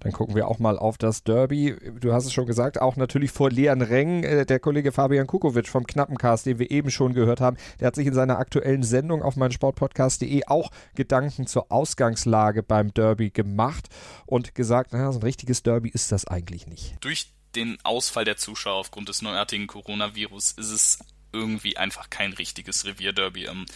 Dann 0.00 0.12
gucken 0.12 0.34
wir 0.34 0.48
auch 0.48 0.58
mal 0.58 0.78
auf 0.78 0.98
das 0.98 1.22
Derby. 1.22 1.76
Du 2.00 2.12
hast 2.12 2.26
es 2.26 2.32
schon 2.32 2.46
gesagt, 2.46 2.80
auch 2.80 2.96
natürlich 2.96 3.30
vor 3.30 3.50
leeren 3.50 3.82
Rängen. 3.82 4.24
Äh, 4.24 4.46
der 4.46 4.60
Kollege 4.60 4.92
Fabian 4.92 5.26
Kukovic 5.26 5.68
vom 5.68 5.86
Knappencast, 5.86 6.46
den 6.46 6.58
wir 6.58 6.70
eben 6.70 6.90
schon 6.90 7.14
gehört 7.14 7.40
haben, 7.40 7.56
der 7.80 7.88
hat 7.88 7.94
sich 7.94 8.06
in 8.06 8.14
seiner 8.14 8.38
aktuellen 8.38 8.82
Sendung 8.82 9.22
auf 9.22 9.36
meinsportpodcast.de 9.36 10.44
auch 10.46 10.70
Gedanken 10.94 11.46
zur 11.46 11.70
Ausgangslage 11.70 12.62
beim 12.62 12.92
Derby 12.92 13.30
gemacht 13.30 13.88
und 14.26 14.54
gesagt, 14.54 14.92
naja, 14.92 15.12
so 15.12 15.18
ein 15.18 15.22
richtiges 15.22 15.62
Derby 15.62 15.90
ist 15.90 16.12
das 16.12 16.26
eigentlich 16.26 16.66
nicht. 16.66 16.96
Durch 17.00 17.35
den 17.56 17.78
Ausfall 17.84 18.24
der 18.24 18.36
Zuschauer 18.36 18.76
aufgrund 18.76 19.08
des 19.08 19.22
neuartigen 19.22 19.66
Coronavirus 19.66 20.52
ist 20.52 20.70
es 20.70 20.98
irgendwie 21.32 21.76
einfach 21.76 22.10
kein 22.10 22.32
richtiges 22.32 22.84
Revierderby. 22.84 23.46
Ähm, 23.46 23.66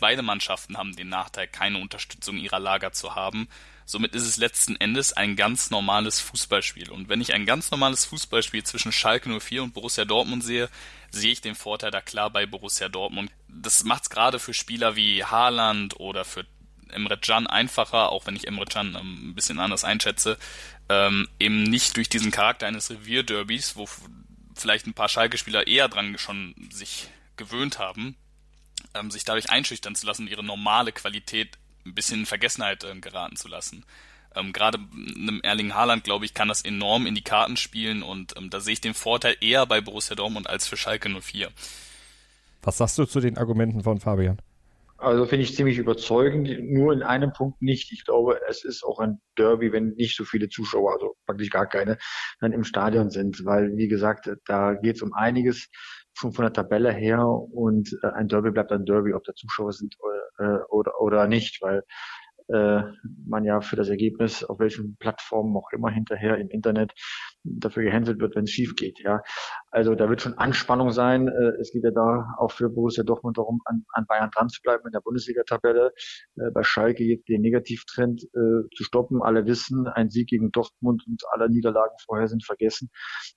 beide 0.00 0.22
Mannschaften 0.22 0.76
haben 0.76 0.96
den 0.96 1.08
Nachteil, 1.08 1.46
keine 1.46 1.78
Unterstützung 1.78 2.38
ihrer 2.38 2.58
Lager 2.58 2.92
zu 2.92 3.14
haben. 3.14 3.48
Somit 3.86 4.14
ist 4.14 4.26
es 4.26 4.38
letzten 4.38 4.76
Endes 4.76 5.12
ein 5.12 5.36
ganz 5.36 5.70
normales 5.70 6.18
Fußballspiel. 6.20 6.90
Und 6.90 7.08
wenn 7.08 7.20
ich 7.20 7.34
ein 7.34 7.44
ganz 7.44 7.70
normales 7.70 8.06
Fußballspiel 8.06 8.64
zwischen 8.64 8.92
Schalke 8.92 9.28
04 9.28 9.62
und 9.62 9.74
Borussia 9.74 10.06
Dortmund 10.06 10.42
sehe, 10.42 10.70
sehe 11.10 11.32
ich 11.32 11.42
den 11.42 11.54
Vorteil 11.54 11.90
da 11.90 12.00
klar 12.00 12.30
bei 12.30 12.46
Borussia 12.46 12.88
Dortmund. 12.88 13.30
Das 13.48 13.84
macht 13.84 14.04
es 14.04 14.10
gerade 14.10 14.38
für 14.38 14.54
Spieler 14.54 14.96
wie 14.96 15.24
Haaland 15.24 16.00
oder 16.00 16.24
für 16.24 16.46
Emre 16.94 17.18
Can 17.18 17.46
einfacher, 17.46 18.10
auch 18.10 18.26
wenn 18.26 18.36
ich 18.36 18.46
Emre 18.46 18.66
Can 18.66 18.96
ähm, 18.98 19.30
ein 19.30 19.34
bisschen 19.34 19.58
anders 19.58 19.84
einschätze, 19.84 20.38
ähm, 20.88 21.28
eben 21.38 21.62
nicht 21.64 21.96
durch 21.96 22.08
diesen 22.08 22.30
Charakter 22.30 22.66
eines 22.66 22.90
Revierderbys, 22.90 23.76
wo 23.76 23.88
vielleicht 24.54 24.86
ein 24.86 24.94
paar 24.94 25.08
Schalke-Spieler 25.08 25.66
eher 25.66 25.88
dran 25.88 26.16
schon 26.18 26.54
sich 26.70 27.08
gewöhnt 27.36 27.78
haben, 27.78 28.16
ähm, 28.94 29.10
sich 29.10 29.24
dadurch 29.24 29.50
einschüchtern 29.50 29.94
zu 29.94 30.06
lassen, 30.06 30.28
ihre 30.28 30.44
normale 30.44 30.92
Qualität 30.92 31.58
ein 31.84 31.94
bisschen 31.94 32.20
in 32.20 32.26
Vergessenheit 32.26 32.84
äh, 32.84 32.94
geraten 33.00 33.36
zu 33.36 33.48
lassen. 33.48 33.84
Ähm, 34.34 34.52
Gerade 34.52 34.78
einem 34.78 35.40
Erling 35.42 35.74
Haaland, 35.74 36.04
glaube 36.04 36.24
ich, 36.24 36.34
kann 36.34 36.48
das 36.48 36.62
enorm 36.62 37.06
in 37.06 37.14
die 37.14 37.22
Karten 37.22 37.56
spielen 37.56 38.02
und 38.02 38.36
ähm, 38.36 38.50
da 38.50 38.60
sehe 38.60 38.74
ich 38.74 38.80
den 38.80 38.94
Vorteil 38.94 39.36
eher 39.40 39.66
bei 39.66 39.80
Borussia 39.80 40.16
Dortmund 40.16 40.48
als 40.48 40.66
für 40.66 40.76
Schalke 40.76 41.08
04. 41.08 41.50
Was 42.62 42.78
sagst 42.78 42.98
du 42.98 43.04
zu 43.04 43.20
den 43.20 43.36
Argumenten 43.36 43.82
von 43.82 44.00
Fabian? 44.00 44.38
Also 45.04 45.26
finde 45.26 45.44
ich 45.44 45.54
ziemlich 45.54 45.78
überzeugend, 45.78 46.48
nur 46.62 46.92
in 46.92 47.02
einem 47.02 47.32
Punkt 47.32 47.60
nicht. 47.60 47.92
Ich 47.92 48.04
glaube, 48.04 48.40
es 48.48 48.64
ist 48.64 48.82
auch 48.84 48.98
ein 49.00 49.20
Derby, 49.36 49.72
wenn 49.72 49.90
nicht 49.90 50.16
so 50.16 50.24
viele 50.24 50.48
Zuschauer, 50.48 50.94
also 50.94 51.14
praktisch 51.26 51.50
gar 51.50 51.66
keine, 51.66 51.98
dann 52.40 52.52
im 52.52 52.64
Stadion 52.64 53.10
sind, 53.10 53.44
weil, 53.44 53.76
wie 53.76 53.88
gesagt, 53.88 54.30
da 54.46 54.74
geht 54.74 54.96
es 54.96 55.02
um 55.02 55.12
einiges 55.12 55.68
schon 56.14 56.32
von 56.32 56.44
der 56.44 56.52
Tabelle 56.52 56.92
her. 56.92 57.26
Und 57.26 57.96
äh, 58.02 58.08
ein 58.14 58.28
Derby 58.28 58.50
bleibt 58.50 58.72
ein 58.72 58.86
Derby, 58.86 59.12
ob 59.12 59.24
da 59.24 59.34
Zuschauer 59.34 59.72
sind 59.72 59.94
oder, 60.00 60.60
äh, 60.60 60.64
oder, 60.70 61.00
oder 61.00 61.26
nicht, 61.28 61.60
weil 61.60 61.82
äh, 62.48 62.82
man 63.26 63.44
ja 63.44 63.60
für 63.60 63.76
das 63.76 63.88
Ergebnis 63.88 64.44
auf 64.44 64.58
welchen 64.58 64.96
Plattformen 64.96 65.56
auch 65.56 65.70
immer 65.72 65.90
hinterher 65.90 66.38
im 66.38 66.48
Internet 66.48 66.92
dafür 67.44 67.84
gehänselt 67.84 68.20
wird, 68.20 68.34
wenn 68.34 68.44
es 68.44 68.50
schief 68.50 68.74
geht. 68.74 68.98
Ja, 69.00 69.22
also 69.70 69.94
da 69.94 70.08
wird 70.08 70.22
schon 70.22 70.34
Anspannung 70.34 70.90
sein. 70.90 71.28
Äh, 71.28 71.60
es 71.60 71.70
geht 71.72 71.84
ja 71.84 71.90
da 71.90 72.26
auch 72.38 72.50
für 72.50 72.70
Borussia 72.70 73.04
Dortmund 73.04 73.38
darum, 73.38 73.60
an, 73.66 73.84
an 73.92 74.06
Bayern 74.06 74.30
dran 74.34 74.48
zu 74.48 74.60
bleiben 74.62 74.86
in 74.86 74.92
der 74.92 75.00
Bundesliga-Tabelle. 75.00 75.92
Äh, 76.36 76.50
bei 76.52 76.62
Schalke 76.62 77.04
jetzt 77.04 77.28
den 77.28 77.42
Negativtrend 77.42 78.24
äh, 78.24 78.68
zu 78.74 78.84
stoppen. 78.84 79.22
Alle 79.22 79.46
wissen, 79.46 79.86
ein 79.86 80.10
Sieg 80.10 80.28
gegen 80.28 80.50
Dortmund 80.50 81.04
und 81.06 81.22
alle 81.32 81.48
Niederlagen 81.50 81.96
vorher 82.04 82.28
sind 82.28 82.44
vergessen. 82.44 82.90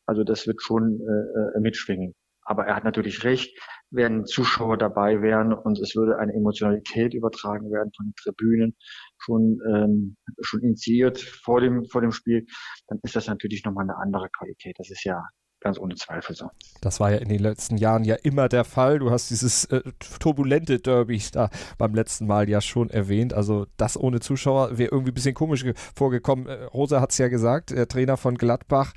Also 0.06 0.24
das 0.24 0.48
wird 0.48 0.62
schon 0.62 1.00
äh, 1.02 1.58
äh 1.58 1.60
mitschwingen. 1.60 2.16
Aber 2.48 2.66
er 2.66 2.78
hat 2.78 2.86
natürlich 2.86 3.26
recht, 3.26 3.60
wenn 3.92 4.26
Zuschauer 4.26 4.78
dabei 4.78 5.22
wären 5.22 5.54
und 5.54 5.80
es 5.80 5.96
würde 5.96 6.18
eine 6.18 6.34
Emotionalität 6.34 7.14
übertragen 7.14 7.70
werden 7.72 7.92
von 7.96 8.06
den 8.08 8.16
Tribünen, 8.16 8.78
schon, 9.18 9.60
ähm, 9.70 10.16
schon 10.42 10.62
initiiert 10.62 11.20
vor 11.20 11.60
dem, 11.60 11.84
vor 11.86 12.02
dem 12.02 12.14
Spiel, 12.14 12.46
dann 12.88 13.00
ist 13.04 13.18
das 13.18 13.28
natürlich 13.28 13.66
nochmal 13.66 13.84
eine 13.84 13.98
andere 13.98 14.30
Qualität. 14.30 14.76
Das 14.80 14.90
ist 14.90 15.04
ja 15.04 15.22
ganz 15.60 15.78
ohne 15.78 15.96
Zweifel 15.96 16.36
so. 16.36 16.50
Das 16.82 17.00
war 17.00 17.12
ja 17.12 17.18
in 17.18 17.28
den 17.28 17.40
letzten 17.40 17.78
Jahren 17.78 18.06
ja 18.06 18.16
immer 18.16 18.48
der 18.48 18.64
Fall. 18.64 19.00
Du 19.00 19.12
hast 19.12 19.30
dieses 19.30 19.66
äh, 19.66 19.82
turbulente 20.20 20.80
Derby 20.80 21.22
da 21.34 21.50
beim 21.78 21.94
letzten 21.94 22.28
Mal 22.28 22.48
ja 22.48 22.62
schon 22.62 22.90
erwähnt. 22.90 23.34
Also 23.34 23.66
das 23.76 23.98
ohne 23.98 24.22
Zuschauer 24.22 24.78
wäre 24.78 24.92
irgendwie 24.92 25.12
ein 25.12 25.16
bisschen 25.16 25.36
komisch 25.36 25.66
vorgekommen. 25.96 26.48
Äh, 26.48 26.64
Rosa 26.66 27.02
hat 27.02 27.12
es 27.12 27.18
ja 27.18 27.28
gesagt, 27.28 27.72
der 27.72 27.88
Trainer 27.88 28.16
von 28.16 28.36
Gladbach. 28.36 28.94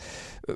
Äh, 0.47 0.55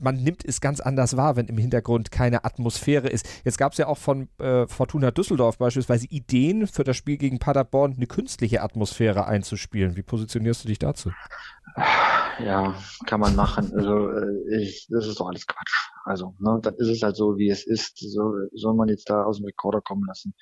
man 0.00 0.16
nimmt 0.16 0.44
es 0.44 0.60
ganz 0.60 0.80
anders 0.80 1.16
wahr, 1.16 1.36
wenn 1.36 1.46
im 1.46 1.58
Hintergrund 1.58 2.10
keine 2.10 2.44
Atmosphäre 2.44 3.08
ist. 3.08 3.26
Jetzt 3.44 3.58
gab 3.58 3.72
es 3.72 3.78
ja 3.78 3.86
auch 3.86 3.98
von 3.98 4.28
äh, 4.38 4.66
Fortuna 4.66 5.10
Düsseldorf 5.10 5.58
beispielsweise 5.58 6.06
Ideen 6.08 6.66
für 6.66 6.84
das 6.84 6.96
Spiel 6.96 7.16
gegen 7.16 7.38
Paderborn, 7.38 7.94
eine 7.96 8.06
künstliche 8.06 8.62
Atmosphäre 8.62 9.26
einzuspielen. 9.26 9.96
Wie 9.96 10.02
positionierst 10.02 10.64
du 10.64 10.68
dich 10.68 10.78
dazu? 10.78 11.10
Ja, 12.44 12.74
kann 13.06 13.20
man 13.20 13.36
machen. 13.36 13.72
Also 13.74 14.10
äh, 14.10 14.62
ich, 14.62 14.88
das 14.90 15.06
ist 15.06 15.20
doch 15.20 15.28
alles 15.28 15.46
Quatsch. 15.46 15.90
Also, 16.04 16.34
ne, 16.38 16.58
dann 16.62 16.74
ist 16.76 16.88
es 16.88 17.02
halt 17.02 17.16
so, 17.16 17.36
wie 17.36 17.50
es 17.50 17.66
ist. 17.66 17.98
So, 17.98 18.32
soll 18.52 18.74
man 18.74 18.88
jetzt 18.88 19.10
da 19.10 19.24
aus 19.24 19.38
dem 19.38 19.46
Rekorder 19.46 19.80
kommen 19.80 20.04
lassen? 20.06 20.34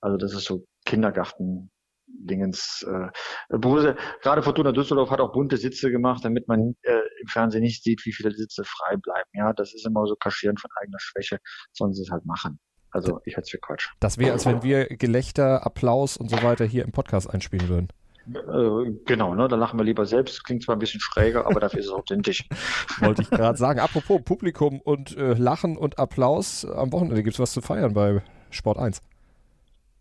Also 0.00 0.16
das 0.16 0.32
ist 0.32 0.44
so 0.44 0.66
Kindergarten 0.84 1.70
Dingens. 2.06 2.86
Äh, 2.88 3.58
Borussia, 3.58 3.96
gerade 4.22 4.42
Fortuna 4.42 4.72
Düsseldorf 4.72 5.10
hat 5.10 5.20
auch 5.20 5.32
bunte 5.32 5.56
Sitze 5.56 5.90
gemacht, 5.90 6.24
damit 6.24 6.48
man 6.48 6.74
äh, 6.82 7.00
im 7.20 7.28
Fernsehen 7.28 7.62
nicht 7.62 7.82
sieht, 7.82 8.04
wie 8.04 8.12
viele 8.12 8.32
Sitze 8.32 8.64
frei 8.64 8.96
bleiben. 8.96 9.28
Ja, 9.32 9.52
das 9.52 9.74
ist 9.74 9.86
immer 9.86 10.06
so 10.06 10.16
Kaschieren 10.16 10.56
von 10.56 10.70
eigener 10.80 10.98
Schwäche, 11.00 11.38
sollen 11.72 11.94
sie 11.94 12.02
es 12.02 12.10
halt 12.10 12.24
machen. 12.24 12.58
Also 12.90 13.20
ich 13.24 13.36
halte 13.36 13.46
es 13.46 13.50
für 13.50 13.58
Quatsch. 13.58 13.88
Das 14.00 14.18
wäre, 14.18 14.32
als 14.32 14.46
wenn 14.46 14.62
wir 14.62 14.86
Gelächter, 14.86 15.66
Applaus 15.66 16.16
und 16.16 16.30
so 16.30 16.42
weiter 16.42 16.64
hier 16.64 16.84
im 16.84 16.92
Podcast 16.92 17.28
einspielen 17.28 17.68
würden. 17.68 17.88
Äh, 18.34 18.92
genau, 19.06 19.34
ne, 19.34 19.48
da 19.48 19.56
lachen 19.56 19.78
wir 19.78 19.84
lieber 19.84 20.06
selbst. 20.06 20.44
Klingt 20.44 20.62
zwar 20.62 20.76
ein 20.76 20.78
bisschen 20.78 21.00
schräger, 21.00 21.46
aber 21.46 21.60
dafür 21.60 21.80
ist 21.80 21.86
es 21.86 21.92
authentisch. 21.92 22.46
Wollte 23.00 23.22
ich 23.22 23.30
gerade 23.30 23.58
sagen. 23.58 23.80
Apropos 23.80 24.22
Publikum 24.22 24.80
und 24.80 25.16
äh, 25.16 25.34
Lachen 25.34 25.76
und 25.76 25.98
Applaus, 25.98 26.64
am 26.64 26.92
Wochenende 26.92 27.22
gibt 27.22 27.34
es 27.34 27.40
was 27.40 27.52
zu 27.52 27.60
feiern 27.60 27.94
bei 27.94 28.22
Sport 28.50 28.78
1. 28.78 29.02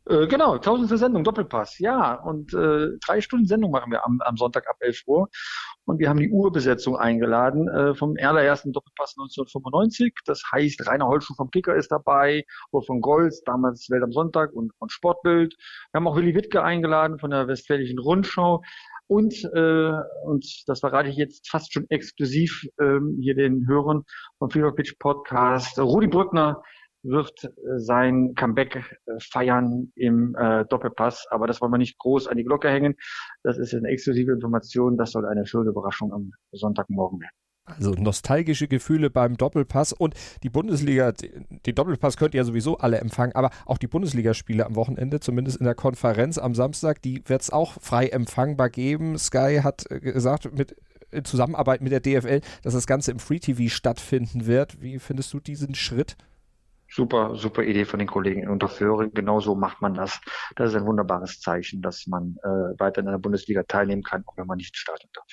Äh, 0.09 0.27
genau, 0.27 0.57
tausendste 0.57 0.97
Sendung, 0.97 1.23
Doppelpass, 1.23 1.79
ja. 1.79 2.15
Und 2.15 2.53
äh, 2.53 2.97
drei 3.05 3.21
Stunden 3.21 3.45
Sendung 3.45 3.71
machen 3.71 3.91
wir 3.91 4.05
am, 4.05 4.19
am 4.21 4.37
Sonntag 4.37 4.67
ab 4.69 4.77
11 4.79 5.03
Uhr. 5.05 5.29
Und 5.87 5.99
wir 5.99 6.09
haben 6.09 6.19
die 6.19 6.29
Urbesetzung 6.29 6.97
eingeladen 6.97 7.69
äh, 7.69 7.95
vom 7.95 8.15
allerersten 8.19 8.73
Doppelpass 8.73 9.15
1995. 9.17 10.13
Das 10.25 10.43
heißt, 10.51 10.85
Rainer 10.85 11.07
Holschuh 11.07 11.33
vom 11.33 11.49
Kicker 11.49 11.75
ist 11.75 11.89
dabei, 11.91 12.43
oder 12.71 12.85
von 12.85 12.99
Golz, 12.99 13.41
damals 13.45 13.89
Welt 13.89 14.03
am 14.03 14.11
Sonntag 14.11 14.51
und 14.51 14.73
von 14.77 14.89
Sportbild. 14.89 15.55
Wir 15.91 15.99
haben 15.99 16.07
auch 16.07 16.17
Willi 16.17 16.35
Wittke 16.35 16.61
eingeladen 16.61 17.19
von 17.19 17.29
der 17.29 17.47
Westfälischen 17.47 17.99
Rundschau. 17.99 18.61
Und, 19.07 19.33
äh, 19.55 19.91
und 20.25 20.45
das 20.67 20.81
verrate 20.81 21.07
ich 21.07 21.15
jetzt 21.15 21.49
fast 21.49 21.71
schon 21.71 21.85
exklusiv 21.89 22.67
ähm, 22.81 23.17
hier 23.21 23.35
den 23.35 23.65
Hörern 23.65 24.03
vom 24.39 24.49
Fever 24.49 24.75
Pitch 24.75 24.99
Podcast. 24.99 25.79
Rudi 25.79 26.07
Brückner 26.07 26.61
wird 27.07 27.43
äh, 27.45 27.79
sein 27.79 28.33
Comeback 28.35 28.75
äh, 28.75 29.11
feiern 29.19 29.91
im 29.95 30.35
äh, 30.35 30.65
Doppelpass. 30.65 31.25
Aber 31.29 31.47
das 31.47 31.61
wollen 31.61 31.71
wir 31.71 31.77
nicht 31.77 31.97
groß 31.97 32.27
an 32.27 32.37
die 32.37 32.43
Glocke 32.43 32.69
hängen. 32.69 32.95
Das 33.43 33.57
ist 33.57 33.73
eine 33.73 33.87
exklusive 33.87 34.31
Information. 34.31 34.97
Das 34.97 35.11
soll 35.11 35.25
eine 35.25 35.45
schöne 35.45 35.69
Überraschung 35.69 36.13
am 36.13 36.31
Sonntagmorgen 36.51 37.19
werden. 37.19 37.35
Also 37.65 37.91
nostalgische 37.91 38.69
Gefühle 38.69 39.09
beim 39.09 39.35
Doppelpass 39.35 39.91
und 39.91 40.15
die 40.41 40.49
Bundesliga, 40.49 41.11
den 41.11 41.75
Doppelpass 41.75 42.15
könnt 42.15 42.33
ihr 42.33 42.37
ja 42.37 42.45
sowieso 42.45 42.77
alle 42.77 42.99
empfangen, 42.99 43.35
aber 43.35 43.49
auch 43.65 43.77
die 43.77 43.87
Bundesligaspiele 43.87 44.65
am 44.65 44.77
Wochenende, 44.77 45.19
zumindest 45.19 45.57
in 45.57 45.65
der 45.65 45.75
Konferenz 45.75 46.37
am 46.37 46.55
Samstag, 46.55 47.01
die 47.01 47.23
wird 47.25 47.41
es 47.41 47.49
auch 47.49 47.73
frei 47.81 48.07
empfangbar 48.07 48.69
geben. 48.69 49.17
Sky 49.17 49.59
hat 49.63 49.83
gesagt, 49.89 50.57
mit 50.57 50.77
in 51.11 51.25
Zusammenarbeit 51.25 51.81
mit 51.81 51.91
der 51.91 51.99
DFL, 51.99 52.41
dass 52.63 52.73
das 52.73 52.87
Ganze 52.87 53.11
im 53.11 53.19
Free 53.19 53.39
TV 53.39 53.69
stattfinden 53.73 54.45
wird. 54.45 54.81
Wie 54.81 54.99
findest 54.99 55.33
du 55.33 55.39
diesen 55.39 55.75
Schritt? 55.75 56.15
Super, 56.97 57.35
super 57.35 57.61
Idee 57.61 57.85
von 57.85 57.99
den 57.99 58.07
Kollegen 58.07 58.41
in 58.41 58.49
Unterföhring. 58.49 59.11
Genauso 59.13 59.53
macht 59.53 59.83
man 59.83 59.93
das. 59.93 60.19
Das 60.55 60.71
ist 60.71 60.75
ein 60.75 60.87
wunderbares 60.87 61.39
Zeichen, 61.39 61.79
dass 61.83 62.07
man 62.07 62.37
äh, 62.41 62.47
weiter 62.79 63.01
in 63.01 63.05
der 63.05 63.19
Bundesliga 63.19 63.61
teilnehmen 63.61 64.01
kann, 64.01 64.23
auch 64.25 64.35
wenn 64.35 64.47
man 64.47 64.57
nicht 64.57 64.75
starten 64.75 65.07
darf. 65.13 65.27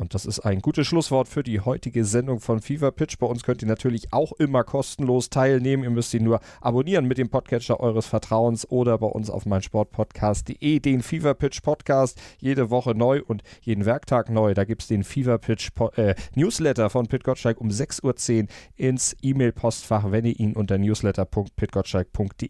Und 0.00 0.14
das 0.14 0.24
ist 0.24 0.40
ein 0.40 0.60
gutes 0.60 0.86
Schlusswort 0.86 1.28
für 1.28 1.42
die 1.42 1.60
heutige 1.60 2.06
Sendung 2.06 2.40
von 2.40 2.62
Fever 2.62 2.90
Pitch. 2.90 3.18
Bei 3.18 3.26
uns 3.26 3.42
könnt 3.42 3.60
ihr 3.60 3.68
natürlich 3.68 4.14
auch 4.14 4.32
immer 4.32 4.64
kostenlos 4.64 5.28
teilnehmen. 5.28 5.84
Ihr 5.84 5.90
müsst 5.90 6.14
ihn 6.14 6.24
nur 6.24 6.40
abonnieren 6.62 7.04
mit 7.04 7.18
dem 7.18 7.28
Podcatcher 7.28 7.80
eures 7.80 8.06
Vertrauens 8.06 8.66
oder 8.70 8.96
bei 8.96 9.08
uns 9.08 9.28
auf 9.28 9.44
meinsportpodcast.de 9.44 10.80
den 10.80 11.02
Fever 11.02 11.34
Pitch 11.34 11.60
Podcast. 11.62 12.18
Jede 12.38 12.70
Woche 12.70 12.94
neu 12.94 13.20
und 13.26 13.42
jeden 13.60 13.84
Werktag 13.84 14.30
neu. 14.30 14.54
Da 14.54 14.64
gibt 14.64 14.80
es 14.80 14.88
den 14.88 15.04
Fever 15.04 15.36
Pitch 15.36 15.68
äh, 15.96 16.14
Newsletter 16.34 16.88
von 16.88 17.06
Pit 17.06 17.22
Gottschalk 17.22 17.60
um 17.60 17.68
6.10 17.68 18.44
Uhr 18.44 18.48
ins 18.76 19.14
E-Mail-Postfach, 19.20 20.10
wenn 20.10 20.24
ihr 20.24 20.40
ihn 20.40 20.54
unter 20.54 20.78
newsletter.pitgottschalk.de 20.78 22.48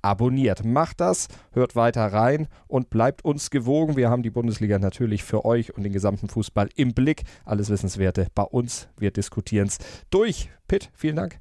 abonniert. 0.00 0.64
Macht 0.64 1.02
das, 1.02 1.28
hört 1.52 1.76
weiter 1.76 2.06
rein 2.06 2.48
und 2.68 2.88
bleibt 2.88 3.22
uns 3.22 3.50
gewogen. 3.50 3.96
Wir 3.96 4.08
haben 4.08 4.22
die 4.22 4.30
Bundesliga 4.30 4.78
natürlich 4.78 5.24
für 5.24 5.44
euch 5.44 5.76
und 5.76 5.82
den 5.82 5.92
gesamten 5.92 6.28
Fußball 6.30 6.70
im 6.74 6.85
im 6.86 6.94
Blick. 6.94 7.22
Alles 7.44 7.70
Wissenswerte 7.70 8.28
bei 8.34 8.42
uns. 8.42 8.88
Wir 8.98 9.10
diskutieren 9.10 9.68
es 9.68 9.78
durch. 10.10 10.50
Pitt, 10.68 10.90
vielen 10.94 11.16
Dank. 11.16 11.38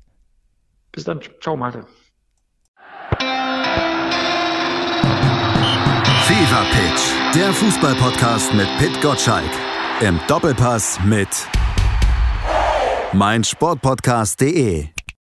Bis 0.91 1.03
dann. 1.03 1.19
Ciao, 1.41 1.55
Malte. 1.55 1.85
Fever 6.27 6.65
Pitch, 6.71 7.35
der 7.35 7.53
Fußballpodcast 7.53 8.53
mit 8.53 8.67
Pitt 8.79 8.99
Gottschalk. 9.01 9.51
Im 10.01 10.19
Doppelpass 10.27 10.99
mit 11.05 11.29
meinsportpodcast.de. 13.13 14.94